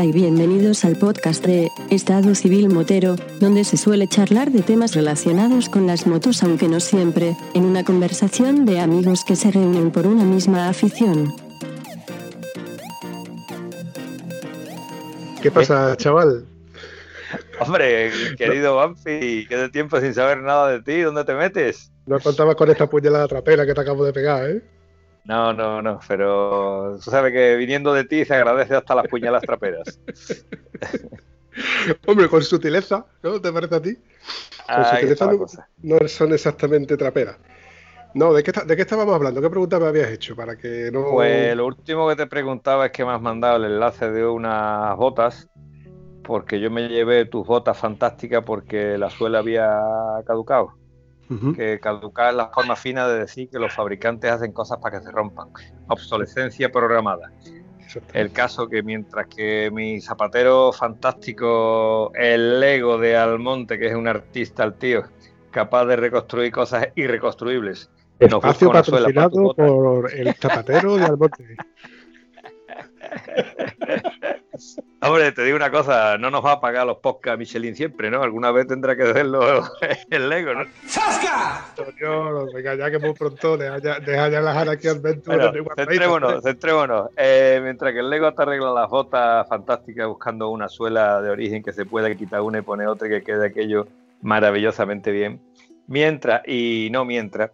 [0.00, 4.94] Hola y bienvenidos al podcast de Estado Civil Motero, donde se suele charlar de temas
[4.94, 9.90] relacionados con las motos, aunque no siempre, en una conversación de amigos que se reúnen
[9.90, 11.34] por una misma afición.
[15.42, 16.46] ¿Qué pasa, chaval?
[17.60, 21.92] Hombre, querido Banfi, qué de tiempo sin saber nada de ti, ¿dónde te metes?
[22.06, 24.62] No contabas con esta puñalada trapera que te acabo de pegar, ¿eh?
[25.24, 29.42] No, no, no, pero tú sabes que viniendo de ti se agradece hasta las puñalas
[29.42, 30.00] traperas.
[32.06, 33.40] Hombre, con sutileza, ¿no?
[33.40, 33.96] ¿Te parece a ti?
[34.66, 37.36] Con sutileza no, son exactamente traperas.
[38.14, 39.40] No, ¿de qué, ¿de qué estábamos hablando?
[39.40, 41.12] ¿Qué pregunta me habías hecho para que no...?
[41.12, 44.96] Pues lo último que te preguntaba es que me has mandado el enlace de unas
[44.96, 45.48] botas,
[46.24, 49.80] porque yo me llevé tus botas fantásticas porque la suela había
[50.26, 50.79] caducado
[51.54, 55.04] que caducar es la forma fina de decir que los fabricantes hacen cosas para que
[55.04, 55.48] se rompan.
[55.88, 57.30] Obsolescencia programada.
[58.12, 64.06] El caso que mientras que mi zapatero fantástico, el Lego de Almonte, que es un
[64.06, 65.04] artista el tío,
[65.50, 67.90] capaz de reconstruir cosas irreconstruibles.
[68.18, 71.56] Espacio patrocinado por el zapatero de Almonte.
[75.02, 78.22] Hombre, te digo una cosa, no nos va a pagar los podcasts Michelin siempre, ¿no?
[78.22, 79.64] Alguna vez tendrá que hacerlo
[80.10, 80.64] el Lego, ¿no?
[80.86, 81.64] ¡Sasca!
[82.54, 85.64] venga, ya que muy pronto, deja ya, las aquí Adventure.
[85.76, 87.10] centrémonos, centrémonos.
[87.16, 91.62] Eh, mientras que el Lego te arregla las botas fantásticas buscando una suela de origen
[91.62, 93.86] que se pueda quitar una y poner otra y que quede aquello
[94.20, 95.40] maravillosamente bien.
[95.86, 97.50] Mientras, y no mientras,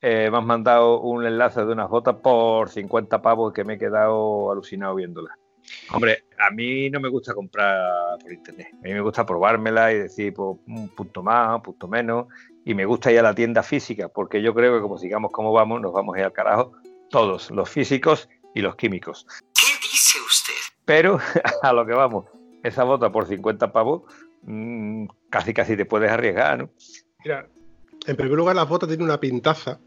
[0.00, 3.78] eh, me has mandado un enlace de unas botas por 50 pavos que me he
[3.78, 5.36] quedado alucinado viéndolas.
[5.92, 8.68] Hombre, a mí no me gusta comprar por internet.
[8.72, 12.26] A mí me gusta probármela y decir pues, un punto más, un punto menos.
[12.64, 15.52] Y me gusta ir a la tienda física, porque yo creo que como sigamos como
[15.52, 16.72] vamos, nos vamos a ir al carajo
[17.10, 19.26] todos, los físicos y los químicos.
[19.54, 20.54] ¿Qué dice usted?
[20.84, 21.18] Pero
[21.62, 22.26] a lo que vamos,
[22.62, 24.02] esa bota por 50 pavos,
[24.42, 26.70] mm, casi casi te puedes arriesgar, ¿no?
[27.24, 27.46] Mira,
[28.06, 29.80] en primer lugar, las botas tienen una pintaza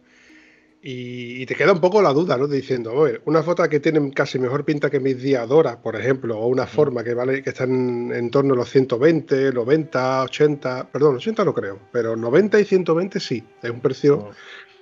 [0.86, 2.46] y, te queda un poco la duda, ¿no?
[2.46, 6.48] Diciendo, oye, una foto que tienen casi mejor pinta que mis diadoras, por ejemplo, o
[6.48, 6.68] una mm.
[6.68, 11.54] forma que vale que están en torno a los 120, 90, 80, perdón, 80 no
[11.54, 14.32] creo, pero 90 y 120 sí, es un precio oh.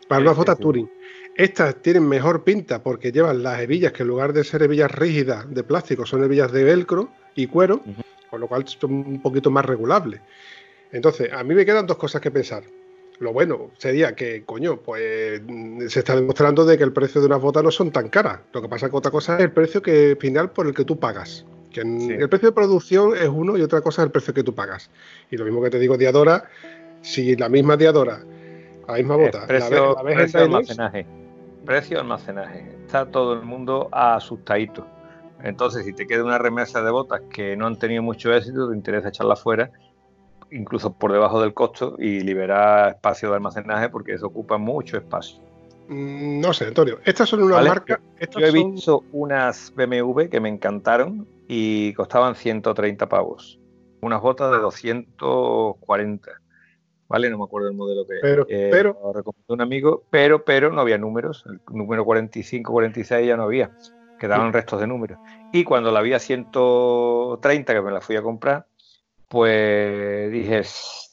[0.07, 0.89] para una foto Touring.
[1.35, 5.53] Estas tienen mejor pinta porque llevan las hebillas que en lugar de ser hebillas rígidas
[5.53, 7.83] de plástico son hebillas de velcro y cuero,
[8.31, 10.19] con lo cual son un poquito más regulables.
[10.91, 12.63] Entonces, a mí me quedan dos cosas que pensar.
[13.21, 15.43] Lo bueno sería que, coño, pues
[15.89, 18.39] se está demostrando de que el precio de unas botas no son tan caras.
[18.51, 20.83] Lo que pasa es que otra cosa es el precio que final por el que
[20.85, 21.45] tú pagas.
[21.69, 24.55] Que El precio de producción es uno y otra cosa es el precio que tú
[24.55, 24.89] pagas.
[25.29, 26.45] Y lo mismo que te digo Diadora,
[27.01, 28.23] si la misma Diadora,
[28.87, 31.05] la misma bota, precio, la, precio de almacenaje.
[31.63, 32.75] Precio de almacenaje.
[32.87, 34.87] Está todo el mundo asustadito.
[35.43, 38.75] Entonces, si te queda una remesa de botas que no han tenido mucho éxito, te
[38.75, 39.69] interesa echarla fuera
[40.51, 45.41] incluso por debajo del costo y liberar espacio de almacenaje porque eso ocupa mucho espacio.
[45.87, 46.99] Mm, no sé, Antonio.
[47.03, 47.99] Estas son unas marcas.
[48.37, 53.59] Yo he visto unas BMW que me encantaron y costaban 130 pavos.
[54.01, 56.31] Unas botas de 240.
[57.07, 57.29] ¿Vale?
[57.29, 60.79] No me acuerdo el modelo que pero, eh, pero recomendó un amigo, pero, pero no
[60.79, 61.43] había números.
[61.45, 63.71] El número 45, 46 ya no había.
[64.17, 65.19] Quedaban restos de números.
[65.51, 68.65] Y cuando la había 130, que me la fui a comprar,
[69.31, 70.61] pues dije,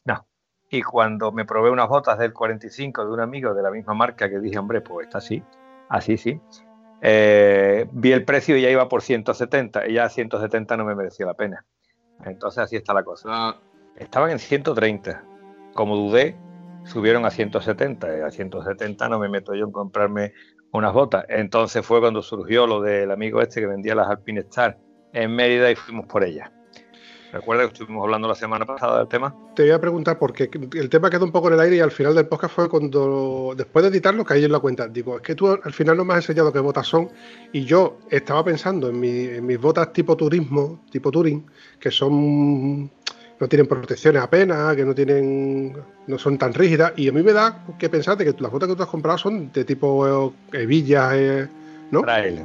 [0.04, 0.26] no.
[0.68, 4.28] Y cuando me probé unas botas del 45 de un amigo de la misma marca,
[4.28, 5.40] que dije, hombre, pues está así,
[5.88, 6.40] así sí,
[7.00, 11.26] eh, vi el precio y ya iba por 170, y ya 170 no me mereció
[11.26, 11.64] la pena.
[12.24, 13.56] Entonces así está la cosa.
[13.94, 15.22] Estaban en 130.
[15.72, 16.36] Como dudé,
[16.84, 18.18] subieron a 170.
[18.18, 20.32] Y a 170 no me meto yo en comprarme
[20.72, 21.24] unas botas.
[21.28, 24.76] Entonces fue cuando surgió lo del amigo este que vendía las Alpine Star
[25.12, 26.50] en Mérida y fuimos por ellas.
[27.32, 29.34] ¿Recuerda que estuvimos hablando la semana pasada del tema?
[29.54, 31.90] Te voy a preguntar porque el tema quedó un poco en el aire y al
[31.90, 34.88] final del podcast fue cuando, después de editarlo, caí en la cuenta.
[34.88, 37.10] Digo, es que tú al final no me has enseñado qué botas son
[37.52, 38.98] y yo estaba pensando en,
[39.46, 41.44] mis botas tipo turismo, tipo touring,
[41.78, 42.90] que son
[43.40, 45.76] no tienen protecciones apenas, que no tienen
[46.06, 48.70] no son tan rígidas y a mí me da que pensar de que las botas
[48.70, 51.48] que tú has comprado son de tipo eh, hebillas, eh,
[51.90, 52.00] ¿no?
[52.02, 52.44] Trail.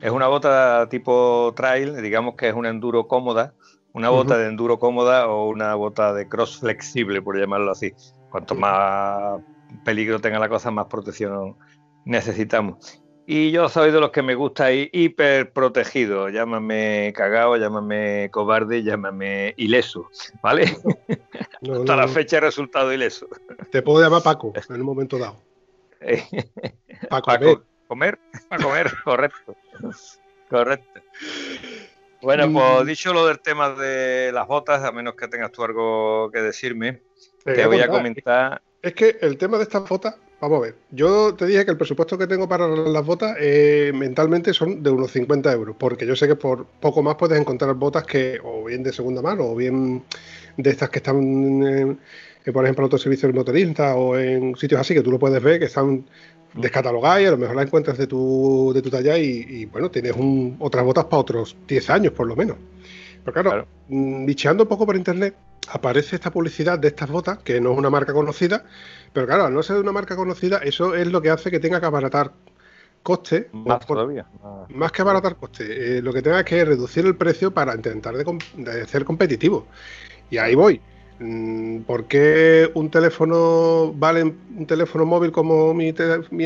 [0.00, 3.54] Es una bota tipo trail, digamos que es una enduro cómoda
[3.96, 7.94] una bota de enduro cómoda o una bota de cross flexible, por llamarlo así.
[8.30, 9.40] Cuanto más
[9.86, 11.56] peligro tenga la cosa, más protección
[12.04, 13.02] necesitamos.
[13.26, 16.28] Y yo soy de los que me gusta ir hiper protegido.
[16.28, 20.10] Llámame cagao, llámame cobarde, llámame ileso,
[20.42, 20.76] ¿vale?
[21.72, 23.26] Hasta la fecha he resultado ileso.
[23.72, 25.36] Te puedo llamar Paco en un momento dado.
[27.08, 27.58] para comer.
[27.88, 28.18] comer.
[28.50, 29.56] Para comer, correcto.
[30.48, 31.00] Correcto.
[32.22, 36.30] Bueno, pues dicho lo del tema de las botas, a menos que tengas tú algo
[36.32, 37.00] que decirme,
[37.44, 38.62] te voy a comentar.
[38.82, 41.76] Es que el tema de estas botas, vamos a ver, yo te dije que el
[41.76, 46.16] presupuesto que tengo para las botas eh, mentalmente son de unos 50 euros, porque yo
[46.16, 49.56] sé que por poco más puedes encontrar botas que o bien de segunda mano o
[49.56, 50.04] bien
[50.56, 51.98] de estas que están,
[52.52, 55.42] por ejemplo, en otros servicios de motorista o en sitios así que tú lo puedes
[55.42, 56.06] ver que están
[56.56, 60.14] descatalogadas y a lo mejor las encuentras de tu, de tu talla y, bueno, tienes
[60.58, 62.56] otras botas para otros 10 años por lo menos.
[63.24, 63.68] Pero claro, claro.
[63.88, 65.34] Mm, bicheando un poco por internet,
[65.68, 68.64] aparece esta publicidad de estas botas, que no es una marca conocida,
[69.12, 71.80] pero claro, al no ser una marca conocida, eso es lo que hace que tenga
[71.80, 72.32] que abaratar
[73.02, 73.48] coste.
[73.52, 74.26] Más todavía.
[74.68, 75.98] Más, que abaratar coste.
[75.98, 79.66] Eh, lo que tenga es que reducir el precio para intentar de ser competitivo.
[80.30, 80.80] Y ahí voy.
[81.18, 85.94] Mm, ¿Por qué un teléfono vale un teléfono móvil como mi,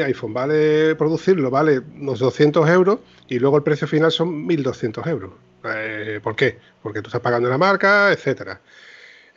[0.00, 5.32] iPhone vale producirlo vale unos 200 euros y luego el precio final son 1.200 euros?
[5.64, 6.58] Eh, ¿Por qué?
[6.82, 8.60] Porque tú estás pagando la marca, etcétera.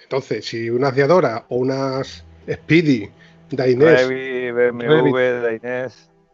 [0.03, 3.09] Entonces, si unas Diadora o unas Speedy,
[3.49, 5.17] Dainés, BMW,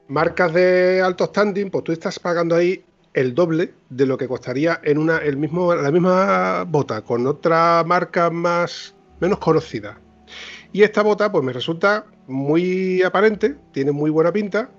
[0.10, 2.84] marcas de alto standing, pues tú estás pagando ahí
[3.14, 7.84] el doble de lo que costaría en una el mismo la misma bota con otra
[7.86, 10.00] marca más menos conocida.
[10.72, 14.70] Y esta bota pues me resulta muy aparente, tiene muy buena pinta.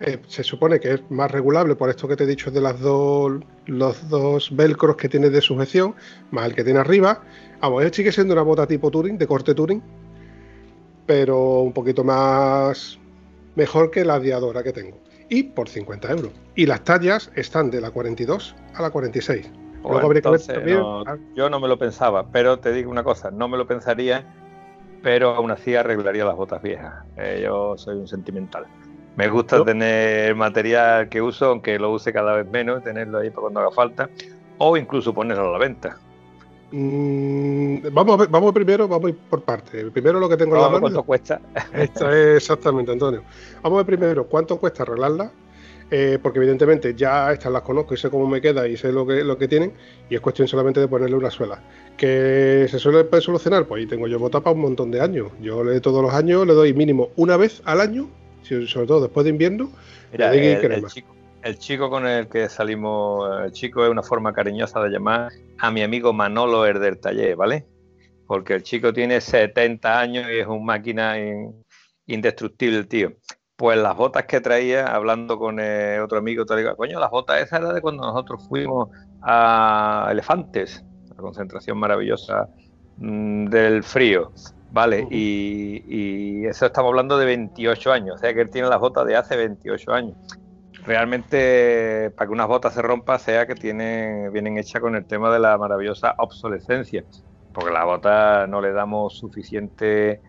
[0.00, 2.78] Eh, se supone que es más regulable por esto que te he dicho de las
[2.78, 5.94] dos los dos velcros que tiene de sujeción,
[6.30, 7.22] más el que tiene arriba.
[7.60, 9.82] Vamos, sigue siendo una bota tipo Touring, de corte Touring,
[11.06, 12.98] pero un poquito más
[13.56, 16.32] mejor que la diadora que tengo y por 50 euros.
[16.54, 19.50] Y las tallas están de la 42 a la 46.
[21.34, 24.24] yo no me lo pensaba, pero te digo una cosa, no me lo pensaría,
[25.02, 27.04] pero aún así arreglaría las botas viejas.
[27.16, 28.66] Eh, yo soy un sentimental.
[29.16, 33.42] Me gusta tener material que uso, aunque lo use cada vez menos, tenerlo ahí para
[33.42, 34.10] cuando haga falta,
[34.58, 35.98] o incluso ponerlo a la venta.
[36.70, 39.90] Mm, vamos, a vamos primero, vamos por parte.
[39.90, 40.80] Primero lo que tengo en la mano.
[40.80, 41.40] ¿Cuánto cuesta?
[41.72, 41.90] Es
[42.42, 43.22] exactamente, Antonio.
[43.62, 45.30] Vamos a ver primero cuánto cuesta arreglarla,
[45.90, 49.06] eh, porque evidentemente ya estas las conozco y sé cómo me queda y sé lo
[49.06, 49.72] que, lo que tienen,
[50.10, 51.62] y es cuestión solamente de ponerle una suela.
[51.96, 53.66] ¿Que se suele solucionar?
[53.66, 55.28] Pues ahí tengo yo bota para un montón de años.
[55.40, 58.10] Yo le todos los años le doy mínimo una vez al año,
[58.42, 59.70] sobre todo después de invierno,
[60.12, 64.80] Mira, el, chico, el chico con el que salimos, el chico es una forma cariñosa
[64.80, 67.66] de llamar a mi amigo Manolo el del taller, ¿vale?
[68.26, 71.14] Porque el chico tiene 70 años y es un máquina
[72.06, 73.12] indestructible tío.
[73.56, 75.58] Pues las botas que traía, hablando con
[76.02, 78.90] otro amigo, te digo, coño, las botas esas eran de cuando nosotros fuimos
[79.22, 82.48] a Elefantes, la concentración maravillosa
[82.98, 84.30] mm, del frío,
[84.70, 85.08] ¿vale?
[85.10, 89.06] Y, y, eso estamos hablando de 28 años, o sea que él tiene las botas
[89.06, 90.16] de hace 28 años
[90.84, 95.32] realmente para que unas botas se rompan sea que tienen, vienen hechas con el tema
[95.32, 97.04] de la maravillosa obsolescencia,
[97.52, 100.20] porque las botas no le damos suficiente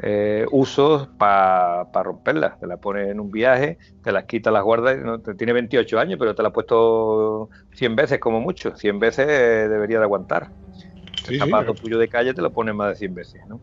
[0.00, 2.58] eh, uso para romperlas.
[2.60, 5.98] Te la pones en un viaje, te las quitas, las guardas, no, te tiene 28
[5.98, 10.50] años, pero te la has puesto 100 veces como mucho, 100 veces debería de aguantar.
[11.28, 13.60] el zapato tuyo de calle te lo pones más de 100 veces, ¿no?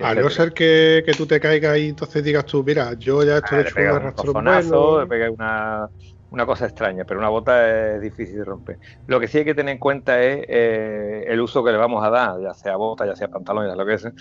[0.00, 3.58] A no ser que, tú te caigas y entonces digas tú, mira, yo ya estoy
[3.58, 5.04] ah, hecho un arrastro bueno.
[5.32, 5.88] Una,
[6.30, 8.78] una cosa extraña, pero una bota es difícil de romper.
[9.06, 12.04] Lo que sí hay que tener en cuenta es eh, el uso que le vamos
[12.04, 14.12] a dar, ya sea bota, ya sea pantalón, ya lo que sea.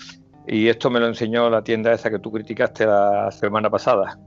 [0.48, 4.20] Y esto me lo enseñó la tienda esa que tú criticaste la semana pasada.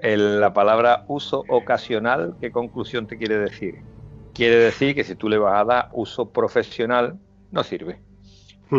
[0.00, 3.74] la palabra uso ocasional, ¿qué conclusión te quiere decir?
[4.32, 7.18] Quiere decir que si tú le vas a dar uso profesional,
[7.50, 8.03] no sirve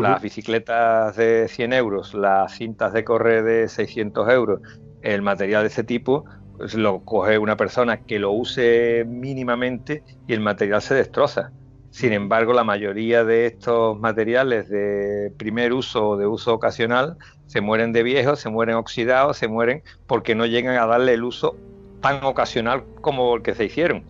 [0.02, 4.62] las bicicletas de 100 euros, las cintas de correr de 600 euros,
[5.02, 6.26] el material de ese tipo,
[6.58, 11.52] pues lo coge una persona que lo use mínimamente y el material se destroza.
[11.92, 17.62] Sin embargo, la mayoría de estos materiales de primer uso o de uso ocasional se
[17.62, 21.56] mueren de viejos, se mueren oxidados, se mueren porque no llegan a darle el uso
[22.02, 24.04] tan ocasional como el que se hicieron.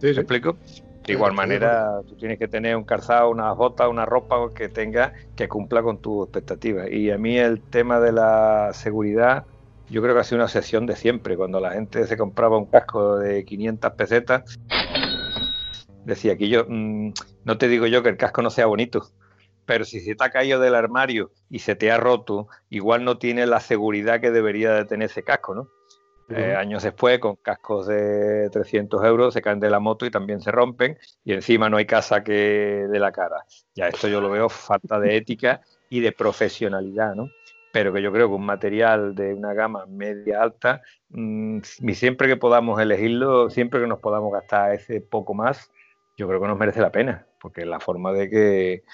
[0.00, 0.56] ¿Me explico?
[1.06, 5.12] De igual manera, tú tienes que tener un calzado, una bota, una ropa que tenga
[5.36, 6.90] que cumpla con tus expectativas.
[6.90, 9.44] Y a mí el tema de la seguridad,
[9.90, 11.36] yo creo que ha sido una sesión de siempre.
[11.36, 14.58] Cuando la gente se compraba un casco de 500 pesetas,
[16.06, 17.12] decía que yo, mm,
[17.44, 19.10] no te digo yo que el casco no sea bonito,
[19.66, 23.18] pero si se te ha caído del armario y se te ha roto, igual no
[23.18, 25.68] tiene la seguridad que debería de tener ese casco, ¿no?
[26.30, 30.40] Eh, años después, con cascos de 300 euros, se caen de la moto y también
[30.40, 32.32] se rompen, y encima no hay casa que
[32.90, 33.44] de la cara.
[33.74, 37.28] Ya esto yo lo veo falta de ética y de profesionalidad, ¿no?
[37.72, 41.60] Pero que yo creo que un material de una gama media alta, mm,
[41.92, 45.70] siempre que podamos elegirlo, siempre que nos podamos gastar ese poco más,
[46.16, 48.84] yo creo que nos merece la pena, porque es la forma de que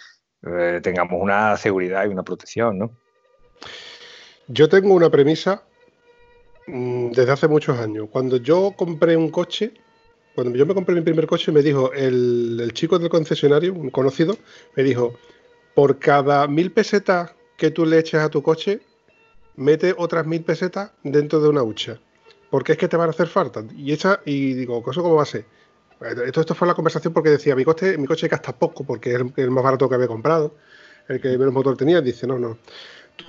[0.47, 2.91] eh, tengamos una seguridad y una protección, ¿no?
[4.49, 5.63] Yo tengo una premisa
[6.67, 8.09] desde hace muchos años.
[8.11, 9.73] Cuando yo compré un coche,
[10.35, 14.37] cuando yo me compré mi primer coche, me dijo el, chico del concesionario, un conocido,
[14.77, 15.15] me dijo,
[15.75, 18.81] por cada mil pesetas que tú le eches a tu coche,
[19.57, 22.01] mete otras mil pesetas dentro de una hucha.
[22.51, 23.65] Porque es que te van a hacer falta.
[23.77, 25.45] Y echa, y digo, ¿eso cómo va a ser?
[26.01, 29.21] Esto, esto fue la conversación porque decía, mi coche, mi coche gasta poco porque es
[29.37, 30.55] el, más barato que había comprado,
[31.09, 32.01] el que menos motor tenía.
[32.01, 32.59] Dice, no, no.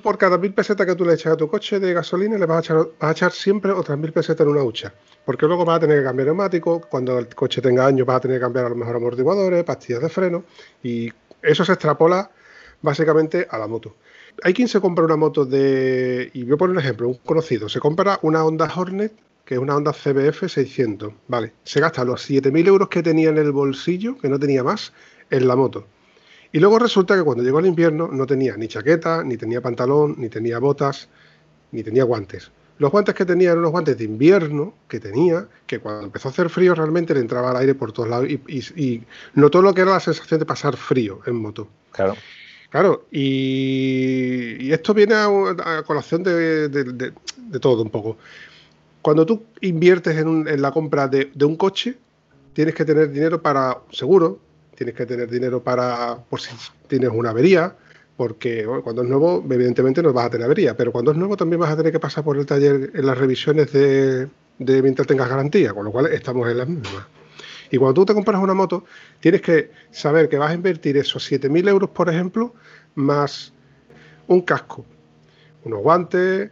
[0.02, 2.58] Por cada mil pesetas que tú le echas a tu coche de gasolina, le vas
[2.58, 4.94] a echar, a echar siempre otras mil pesetas en una hucha.
[5.26, 8.22] Porque luego vas a tener que cambiar neumático, cuando el coche tenga años vas a
[8.22, 10.44] tener que cambiar a lo mejor amortiguadores, pastillas de freno,
[10.84, 12.32] y eso se extrapola
[12.82, 13.96] básicamente a la moto.
[14.44, 17.70] Hay quien se compra una moto de, y voy a poner un ejemplo, un conocido,
[17.70, 19.14] se compra una Honda Hornet
[19.52, 21.14] que es una Honda CBF 600.
[21.28, 24.94] Vale, se gasta los 7.000 euros que tenía en el bolsillo, que no tenía más,
[25.30, 25.86] en la moto.
[26.52, 30.16] Y luego resulta que cuando llegó el invierno no tenía ni chaqueta, ni tenía pantalón,
[30.18, 31.08] ni tenía botas,
[31.72, 32.52] ni tenía guantes.
[32.78, 36.32] Los guantes que tenía eran unos guantes de invierno que tenía, que cuando empezó a
[36.32, 39.04] hacer frío realmente le entraba el aire por todos lados y,
[39.36, 41.68] notó lo que era la sensación de pasar frío en moto.
[41.92, 42.16] Claro.
[42.72, 47.14] Claro, y, esto viene a, colación de,
[47.60, 48.18] todo un poco.
[49.02, 51.98] Cuando tú inviertes en, la compra de, un coche,
[52.54, 54.40] tienes que tener dinero para seguro,
[54.82, 56.50] tienes que tener dinero para por si
[56.88, 57.76] tienes una avería,
[58.18, 61.60] porque cuando es nuevo, evidentemente no vas a tener avería, pero cuando es nuevo también
[61.60, 65.30] vas a tener que pasar por el taller en las revisiones de, de mientras tengas
[65.30, 67.06] garantía, con lo cual estamos en las mismas.
[67.70, 68.86] Y cuando tú te compras una moto,
[69.20, 72.56] tienes que saber que vas a invertir esos 7.000 euros, por ejemplo,
[72.96, 73.54] más
[74.26, 74.84] un casco,
[75.64, 76.50] unos guantes,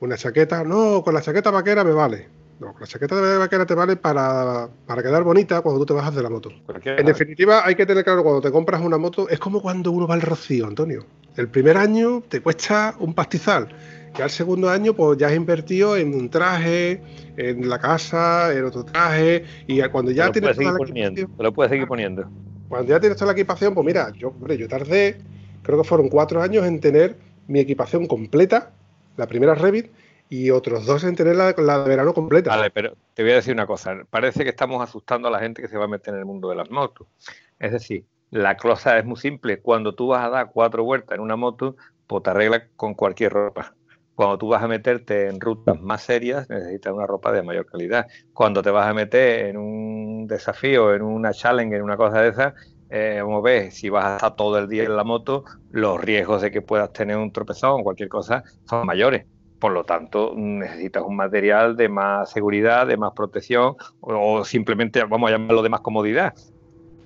[0.00, 2.28] una chaqueta, no, con la chaqueta vaquera me vale.
[2.62, 4.68] No, la chaqueta de vaquera te vale para,
[5.02, 6.50] quedar bonita cuando tú te bajas de la moto.
[6.84, 10.06] En definitiva, hay que tener claro, cuando te compras una moto, es como cuando uno
[10.06, 11.04] va al rocío, Antonio.
[11.36, 13.68] El primer año te cuesta un pastizal.
[14.16, 17.02] Y al segundo año, pues ya has invertido en un traje,
[17.36, 19.44] en la casa, en otro traje.
[19.66, 21.34] Y cuando ya tienes toda la equipación.
[21.36, 22.30] lo puedes seguir poniendo.
[22.68, 25.18] Cuando ya tienes toda la equipación, pues mira, yo, hombre, yo tardé,
[25.64, 27.16] creo que fueron cuatro años en tener
[27.48, 28.70] mi equipación completa
[29.16, 29.90] la primera Revit,
[30.32, 32.56] y otros dos en tener la, de verano completa.
[32.56, 33.98] Vale, pero te voy a decir una cosa.
[34.08, 36.48] Parece que estamos asustando a la gente que se va a meter en el mundo
[36.48, 37.06] de las motos.
[37.58, 39.60] Es decir, la cosa es muy simple.
[39.60, 43.30] Cuando tú vas a dar cuatro vueltas en una moto, pues te arreglas con cualquier
[43.30, 43.74] ropa.
[44.14, 48.06] Cuando tú vas a meterte en rutas más serias, necesitas una ropa de mayor calidad.
[48.32, 52.30] Cuando te vas a meter en un desafío, en una challenge, en una cosa de
[52.30, 52.54] esas,
[52.88, 56.40] eh, como ves, si vas a estar todo el día en la moto, los riesgos
[56.40, 59.26] de que puedas tener un tropezón o cualquier cosa son mayores.
[59.62, 65.30] Por lo tanto, necesitas un material de más seguridad, de más protección o, simplemente, vamos
[65.30, 66.34] a llamarlo de más comodidad.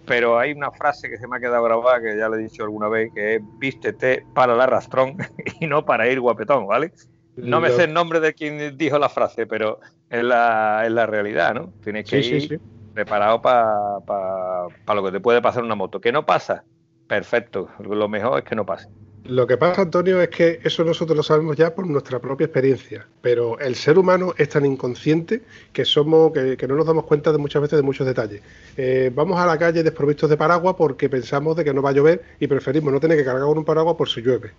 [0.07, 2.63] Pero hay una frase que se me ha quedado grabada, que ya le he dicho
[2.63, 5.19] alguna vez, que es vístete para el arrastrón
[5.61, 6.95] y no para ir guapetón, ¿vale?
[7.37, 11.05] No me sé el nombre de quien dijo la frase, pero es la, es la
[11.05, 11.75] realidad, ¿no?
[11.85, 12.59] Tienes que ir
[12.95, 16.01] preparado para lo que te puede pasar una moto.
[16.01, 16.65] ¿Que no pasa?
[17.07, 17.69] Perfecto.
[17.81, 18.89] Lo mejor es que no pase.
[19.29, 23.07] Lo que pasa, Antonio, es que eso nosotros lo sabemos ya por nuestra propia experiencia,
[23.23, 25.43] pero el ser humano es tan inconsciente
[25.73, 28.43] que somos que, no nos damos cuenta de muchas veces de muchos detalles.
[28.77, 31.93] Eh, vamos a la calle desprovistos de paraguas porque pensamos de que no va a
[31.93, 34.53] llover y preferimos no tener que cargar con un paraguas por si llueve.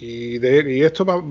[0.00, 1.22] Y, de, esto va,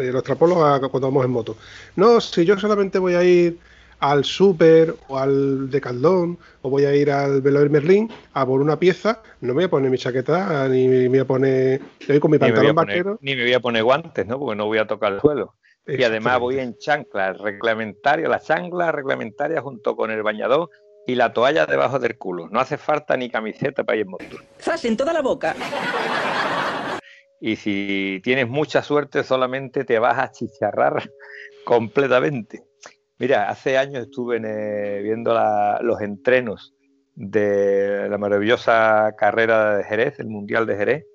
[0.00, 1.56] eh, lo extrapolo a cuando vamos en moto.
[1.96, 3.58] No, si yo solamente voy a ir
[4.00, 8.78] al Super o al Decathlon o voy a ir al Velour Merlin a por una
[8.78, 12.30] pieza, no me voy a poner mi chaqueta ni me voy a poner voy con
[12.30, 13.18] mi pantalón vaquero.
[13.20, 14.38] Ni me voy a poner guantes, ¿no?
[14.38, 15.54] Porque no voy a tocar el suelo.
[15.86, 20.68] Y además voy en chancla reglamentaria, la chancla reglamentaria junto con el bañador
[21.06, 22.48] y la toalla debajo del culo.
[22.50, 24.36] No hace falta ni camiseta para ir en moto.
[24.60, 25.56] ¡Zas en toda la boca!
[27.40, 31.10] Y si tienes mucha suerte, solamente te vas a chicharrar
[31.64, 32.67] completamente.
[33.18, 35.34] Mira, hace años estuve eh, viendo
[35.80, 36.74] los entrenos
[37.16, 41.06] de la maravillosa carrera de Jerez, el Mundial de Jerez,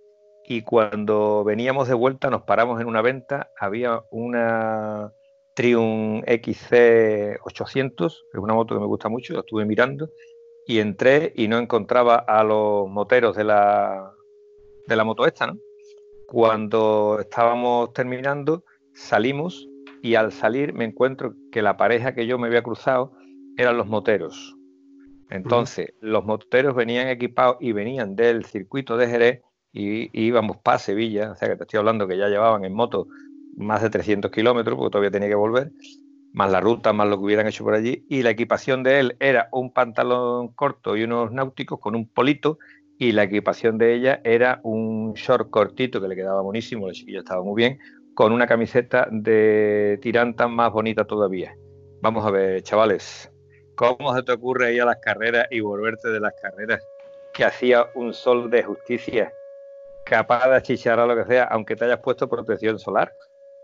[0.46, 5.14] y cuando veníamos de vuelta nos paramos en una venta, había una
[5.56, 10.10] Triumph XC 800, es una moto que me gusta mucho, la estuve mirando,
[10.68, 14.12] y entré y no encontraba a los moteros de la,
[14.88, 15.58] de la moto esta, ¿no?
[16.28, 19.70] Cuando estábamos terminando, salimos
[20.04, 23.14] y al salir me encuentro que la pareja que yo me había cruzado
[23.58, 24.58] eran los moteros.
[25.30, 29.42] Entonces, los moteros venían equipados y venían del circuito de Jerez
[29.72, 33.08] y, íbamos para Sevilla, o sea que te estoy hablando que ya llevaban en moto
[33.56, 35.72] más de 300 kilómetros, porque todavía tenía que volver,
[36.34, 39.16] más la ruta, más lo que hubieran hecho por allí, y la equipación de él
[39.22, 42.60] era un pantalón corto y unos náuticos con un polito,
[42.98, 47.20] y la equipación de ella era un short cortito que le quedaba buenísimo, el chiquillo
[47.20, 47.80] estaba muy bien,
[48.14, 51.56] con una camiseta de tiranta más bonita todavía.
[52.02, 53.32] Vamos a ver, chavales,
[53.76, 56.82] ¿cómo se te ocurre ir a las carreras y volverte de las carreras
[57.34, 59.34] que hacía un sol de justicia
[60.06, 63.12] capaz de achicharrar lo que sea, aunque te hayas puesto protección solar?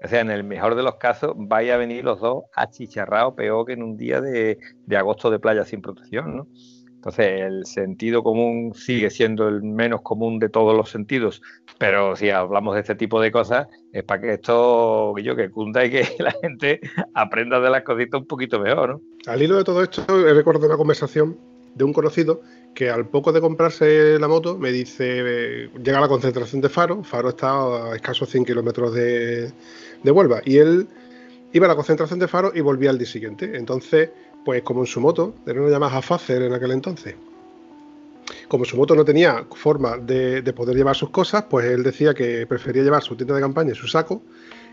[0.01, 3.65] O sea, en el mejor de los casos, vaya a venir los dos achicharrados peor
[3.65, 6.47] que en un día de, de agosto de playa sin protección, ¿no?
[6.99, 11.41] Entonces, el sentido común sigue siendo el menos común de todos los sentidos,
[11.77, 15.85] pero si hablamos de este tipo de cosas, es para que esto, yo, que cunda
[15.85, 16.81] y que la gente
[17.13, 19.01] aprenda de las cositas un poquito mejor, ¿no?
[19.27, 21.37] Al hilo de todo esto, he recordado una conversación
[21.73, 22.41] de un conocido
[22.75, 27.01] que al poco de comprarse la moto me dice, llega a la concentración de Faro,
[27.05, 29.53] Faro está a escasos 100 kilómetros de,
[30.03, 30.89] de Huelva, y él
[31.53, 33.55] iba a la concentración de Faro y volvía al día siguiente.
[33.55, 34.09] Entonces,
[34.45, 37.15] pues como en su moto, era una Yamaha Facer en aquel entonces.
[38.47, 42.45] Como su moto no tenía forma de, poder llevar sus cosas, pues él decía que
[42.47, 44.21] prefería llevar su tienda de campaña y su saco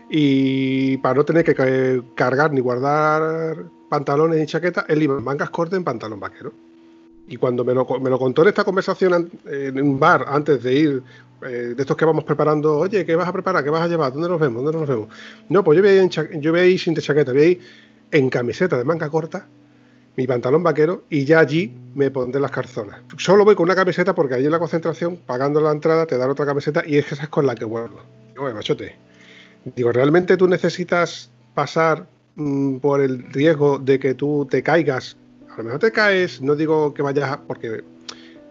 [0.09, 5.49] y para no tener que cargar ni guardar pantalones ni chaquetas, él iba en mangas
[5.49, 6.53] cortas en pantalón vaquero.
[7.27, 11.03] Y cuando me lo, contó en esta conversación en un bar antes de ir,
[11.41, 13.63] eh, de estos que vamos preparando, oye, ¿qué vas a preparar?
[13.63, 14.11] ¿Qué vas a llevar?
[14.11, 14.63] ¿Dónde nos vemos?
[14.63, 15.07] ¿Dónde nos vemos?
[15.49, 17.47] No, pues yo voy a ir, yo voy sin chaqueta, voy a
[18.11, 19.47] en camiseta de manga corta
[20.17, 23.01] mi pantalón vaquero y ya allí me pondré las calzonas.
[23.17, 26.29] Solo voy con una camiseta porque allí en la concentración, pagando la entrada, te dan
[26.29, 28.01] otra camiseta y es que esa es con la que vuelvo.
[28.33, 28.95] Digo, machote.
[29.75, 35.17] Digo, ¿realmente tú necesitas pasar mm, por el riesgo de que tú te caigas?
[35.51, 37.83] A lo mejor te caes, no digo que vayas, porque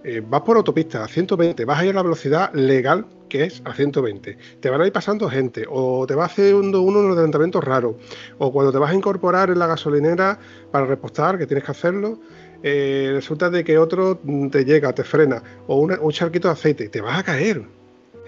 [0.08, 3.60] eh, vas por autopista a 120, vas a ir a la velocidad legal que es
[3.64, 4.38] a 120.
[4.60, 7.96] Te van a ir pasando gente, o te va haciendo uno de los adelantamientos raros,
[8.38, 10.38] o cuando te vas a incorporar en la gasolinera
[10.70, 12.20] para repostar, que tienes que hacerlo,
[12.62, 14.20] eh, resulta de que otro
[14.52, 17.64] te llega, te frena, o un charquito de aceite, te vas a caer.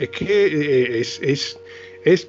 [0.00, 1.60] Es que eh, es, es,
[2.04, 2.28] es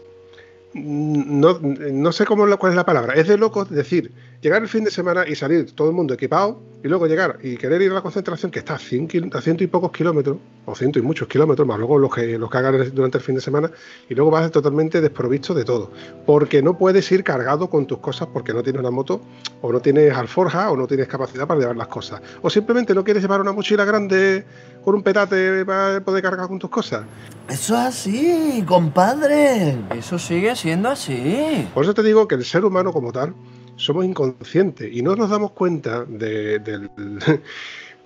[0.75, 4.84] no, no, sé cómo cuál es la palabra, es de loco decir, llegar el fin
[4.84, 7.95] de semana y salir todo el mundo equipado y luego llegar y querer ir a
[7.95, 11.78] la concentración que está a, ciento y pocos kilómetros, o ciento y muchos kilómetros, más
[11.78, 12.58] luego los que, los que
[12.93, 13.69] durante el fin de semana,
[14.08, 15.91] y luego vas totalmente desprovisto de todo,
[16.25, 19.21] porque no puedes ir cargado con tus cosas porque no tienes una moto,
[19.62, 23.04] o no tienes alforja, o no tienes capacidad para llevar las cosas, o simplemente no
[23.04, 24.45] quieres llevar una mochila grande
[24.82, 27.04] con un petate para poder cargar con tus cosas.
[27.49, 29.75] Eso es así, compadre.
[29.97, 31.67] Eso sigue siendo así.
[31.73, 33.34] Por eso te digo que el ser humano como tal
[33.79, 36.89] somos inconscientes y no nos damos cuenta del,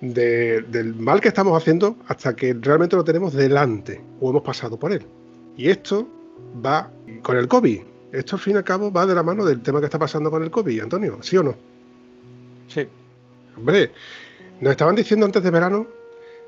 [0.00, 4.92] del mal que estamos haciendo hasta que realmente lo tenemos delante o hemos pasado por
[4.92, 5.04] él.
[5.56, 6.08] Y esto
[6.64, 6.90] va
[7.22, 7.80] con el COVID.
[8.12, 10.30] Esto al fin y al cabo va de la mano del tema que está pasando
[10.30, 11.56] con el COVID, Antonio, ¿sí o no?
[12.68, 12.86] Sí.
[13.56, 13.90] Hombre,
[14.60, 15.86] nos estaban diciendo antes de verano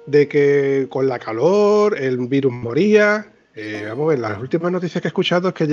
[0.07, 5.01] de que con la calor el virus moría, eh, vamos a ver, las últimas noticias
[5.01, 5.65] que he escuchado es que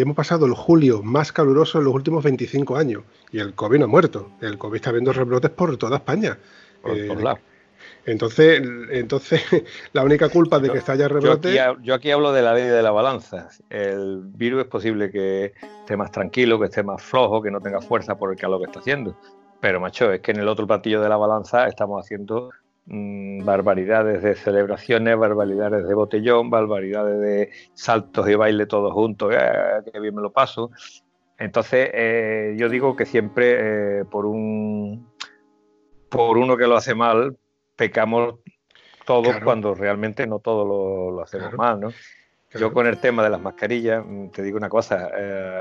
[0.00, 3.02] hemos pasado el julio más caluroso en los últimos 25 años
[3.32, 4.30] y el COVID no ha muerto.
[4.40, 6.38] El COVID está viendo rebrotes por toda España.
[6.80, 7.08] Por eh,
[8.06, 9.42] entonces, entonces,
[9.92, 11.52] la única culpa de que está haya rebrote.
[11.82, 13.48] Yo aquí, hablo de la ley de la balanza.
[13.70, 17.80] El virus es posible que esté más tranquilo, que esté más flojo, que no tenga
[17.80, 19.16] fuerza por el calor que está haciendo.
[19.60, 22.50] Pero, macho, es que en el otro platillo de la balanza estamos haciendo
[22.86, 29.90] Mm, barbaridades de celebraciones, barbaridades de botellón, barbaridades de saltos y baile todos juntos, eh,
[29.92, 30.70] que bien me lo paso.
[31.38, 35.08] Entonces, eh, yo digo que siempre eh, por un
[36.08, 37.36] por uno que lo hace mal,
[37.76, 38.40] pecamos
[39.06, 41.90] todos cuando realmente no todos lo, hacemos mal, ¿no?
[42.50, 45.08] Yo con el tema de las mascarillas, mm, te digo una cosa,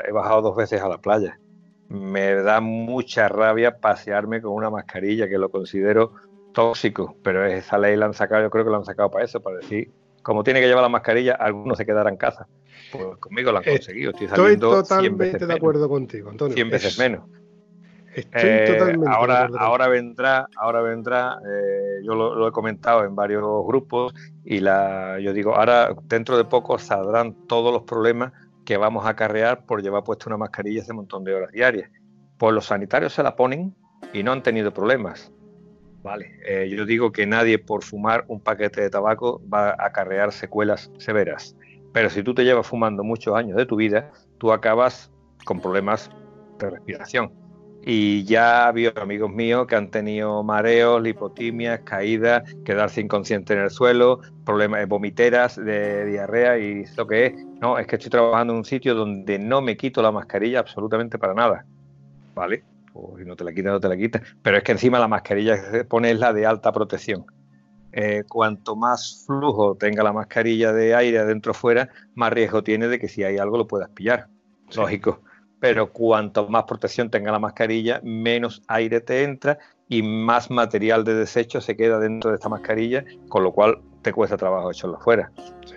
[0.06, 1.40] he bajado dos veces a la playa.
[1.88, 6.14] Me da mucha rabia pasearme con una mascarilla que lo considero
[6.54, 9.42] tóxico, pero esa ley la han sacado, yo creo que la han sacado para eso,
[9.42, 12.48] para decir, como tiene que llevar la mascarilla, algunos se quedarán en casa.
[12.92, 14.12] Pues conmigo lo han conseguido.
[14.12, 16.54] Estoy, totalmente de acuerdo contigo, Antonio.
[16.56, 17.26] 100 veces menos.
[18.14, 23.42] Estoy eh, totalmente ahora, ahora vendrá, ahora vendrá, eh, yo lo, he comentado en varios
[23.66, 28.34] grupos y la, yo digo, ahora dentro de poco saldrán todos los problemas
[28.66, 31.90] que vamos a acarrear por llevar puesta una mascarilla ese montón de horas diarias.
[32.38, 33.74] Pues los sanitarios se la ponen
[34.12, 35.32] y no han tenido problemas.
[36.04, 40.32] Vale, eh, yo digo que nadie por fumar un paquete de tabaco va a acarrear
[40.32, 41.56] secuelas severas.
[41.94, 45.12] Pero si tú te llevas fumando muchos años de tu vida, tú acabas
[45.46, 46.10] con problemas
[46.60, 47.32] de respiración.
[47.84, 53.60] Y ya ha habido amigos míos que han tenido mareos, lipotimias, caídas, quedarse inconsciente en
[53.60, 57.46] el suelo, problemas de vomiteras, de diarrea y lo que es.
[57.60, 61.18] No, es que estoy trabajando en un sitio donde no me quito la mascarilla absolutamente
[61.18, 61.66] para nada.
[62.34, 62.64] ¿vale?
[62.94, 64.22] Pues si no te la quitas, no te la quitas.
[64.42, 67.26] Pero es que encima la mascarilla que se pone es la de alta protección.
[67.94, 72.88] Eh, cuanto más flujo tenga la mascarilla de aire adentro o fuera, más riesgo tiene
[72.88, 74.28] de que si hay algo lo puedas pillar.
[74.76, 75.22] Lógico.
[75.60, 81.14] Pero cuanto más protección tenga la mascarilla, menos aire te entra y más material de
[81.14, 85.32] desecho se queda dentro de esta mascarilla, con lo cual te cuesta trabajo echarlo fuera.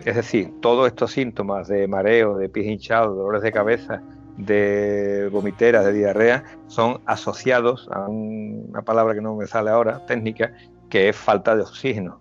[0.04, 4.02] Es decir, todos estos síntomas de mareo, de pies hinchados, dolores de cabeza,
[4.36, 10.52] de vomiteras, de diarrea, son asociados a una palabra que no me sale ahora, técnica,
[10.90, 12.20] que es falta de oxígeno.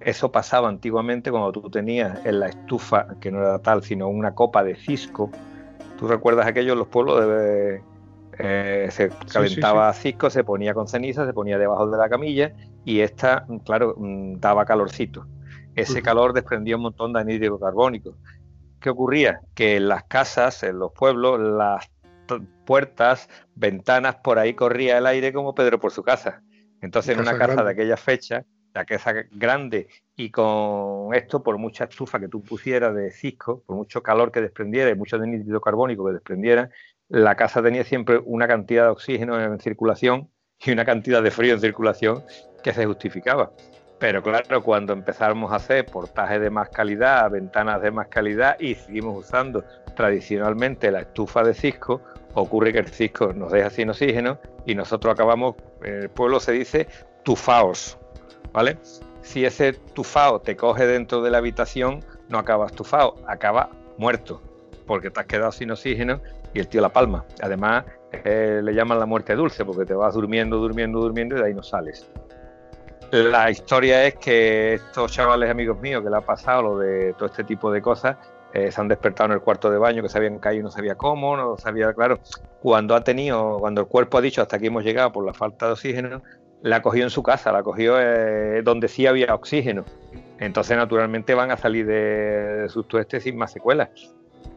[0.00, 4.34] Eso pasaba antiguamente cuando tú tenías en la estufa, que no era tal, sino una
[4.34, 5.30] copa de cisco.
[5.98, 7.26] ¿Tú recuerdas aquello en los pueblos?
[7.26, 7.82] De,
[8.38, 12.54] eh, se calentaba cisco, se ponía con ceniza, se ponía debajo de la camilla
[12.86, 15.26] y esta, claro, mm, daba calorcito.
[15.74, 18.16] Ese calor desprendía un montón de anhídrido carbónico.
[18.80, 19.40] ¿Qué ocurría?
[19.54, 21.90] Que en las casas, en los pueblos, las
[22.64, 26.42] puertas, ventanas, por ahí corría el aire como Pedro por su casa.
[26.80, 31.84] Entonces, en una casa de aquella fecha, la casa grande, y con esto, por mucha
[31.84, 36.06] estufa que tú pusieras de cisco, por mucho calor que desprendiera y mucho nítrido carbónico
[36.06, 36.70] que desprendiera,
[37.08, 41.54] la casa tenía siempre una cantidad de oxígeno en circulación y una cantidad de frío
[41.54, 42.22] en circulación
[42.62, 43.52] que se justificaba.
[44.00, 48.74] Pero claro, cuando empezamos a hacer portajes de más calidad, ventanas de más calidad y
[48.74, 49.62] seguimos usando
[49.94, 52.00] tradicionalmente la estufa de cisco,
[52.32, 56.52] ocurre que el cisco nos deja sin oxígeno y nosotros acabamos, en el pueblo se
[56.52, 56.88] dice
[57.24, 57.98] tufaos,
[58.54, 58.78] ¿vale?
[59.20, 64.40] Si ese tufao te coge dentro de la habitación, no acabas tufao, acaba muerto,
[64.86, 66.22] porque te has quedado sin oxígeno
[66.54, 67.26] y el tío la palma.
[67.42, 67.84] Además,
[68.24, 71.54] eh, le llaman la muerte dulce, porque te vas durmiendo, durmiendo, durmiendo y de ahí
[71.54, 72.10] no sales.
[73.12, 77.26] La historia es que estos chavales amigos míos que le ha pasado lo de todo
[77.26, 78.16] este tipo de cosas,
[78.52, 80.94] eh, se han despertado en el cuarto de baño, que se habían caído no sabía
[80.94, 82.20] cómo, no sabía, claro,
[82.62, 85.66] cuando ha tenido, cuando el cuerpo ha dicho hasta aquí hemos llegado por la falta
[85.66, 86.22] de oxígeno,
[86.62, 89.84] la cogió en su casa, la cogió eh, donde sí había oxígeno.
[90.38, 93.90] Entonces, naturalmente, van a salir de, sus tuestes sin más secuelas.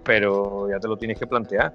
[0.04, 1.74] Pero ya te lo tienes que plantear.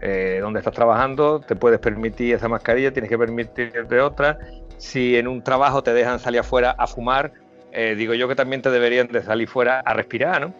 [0.00, 4.36] Eh, donde estás trabajando, te puedes permitir esa mascarilla, tienes que permitirte otra
[4.82, 7.32] si en un trabajo te dejan salir afuera a fumar,
[7.70, 10.54] eh, digo yo que también te deberían de salir fuera a respirar, ¿no?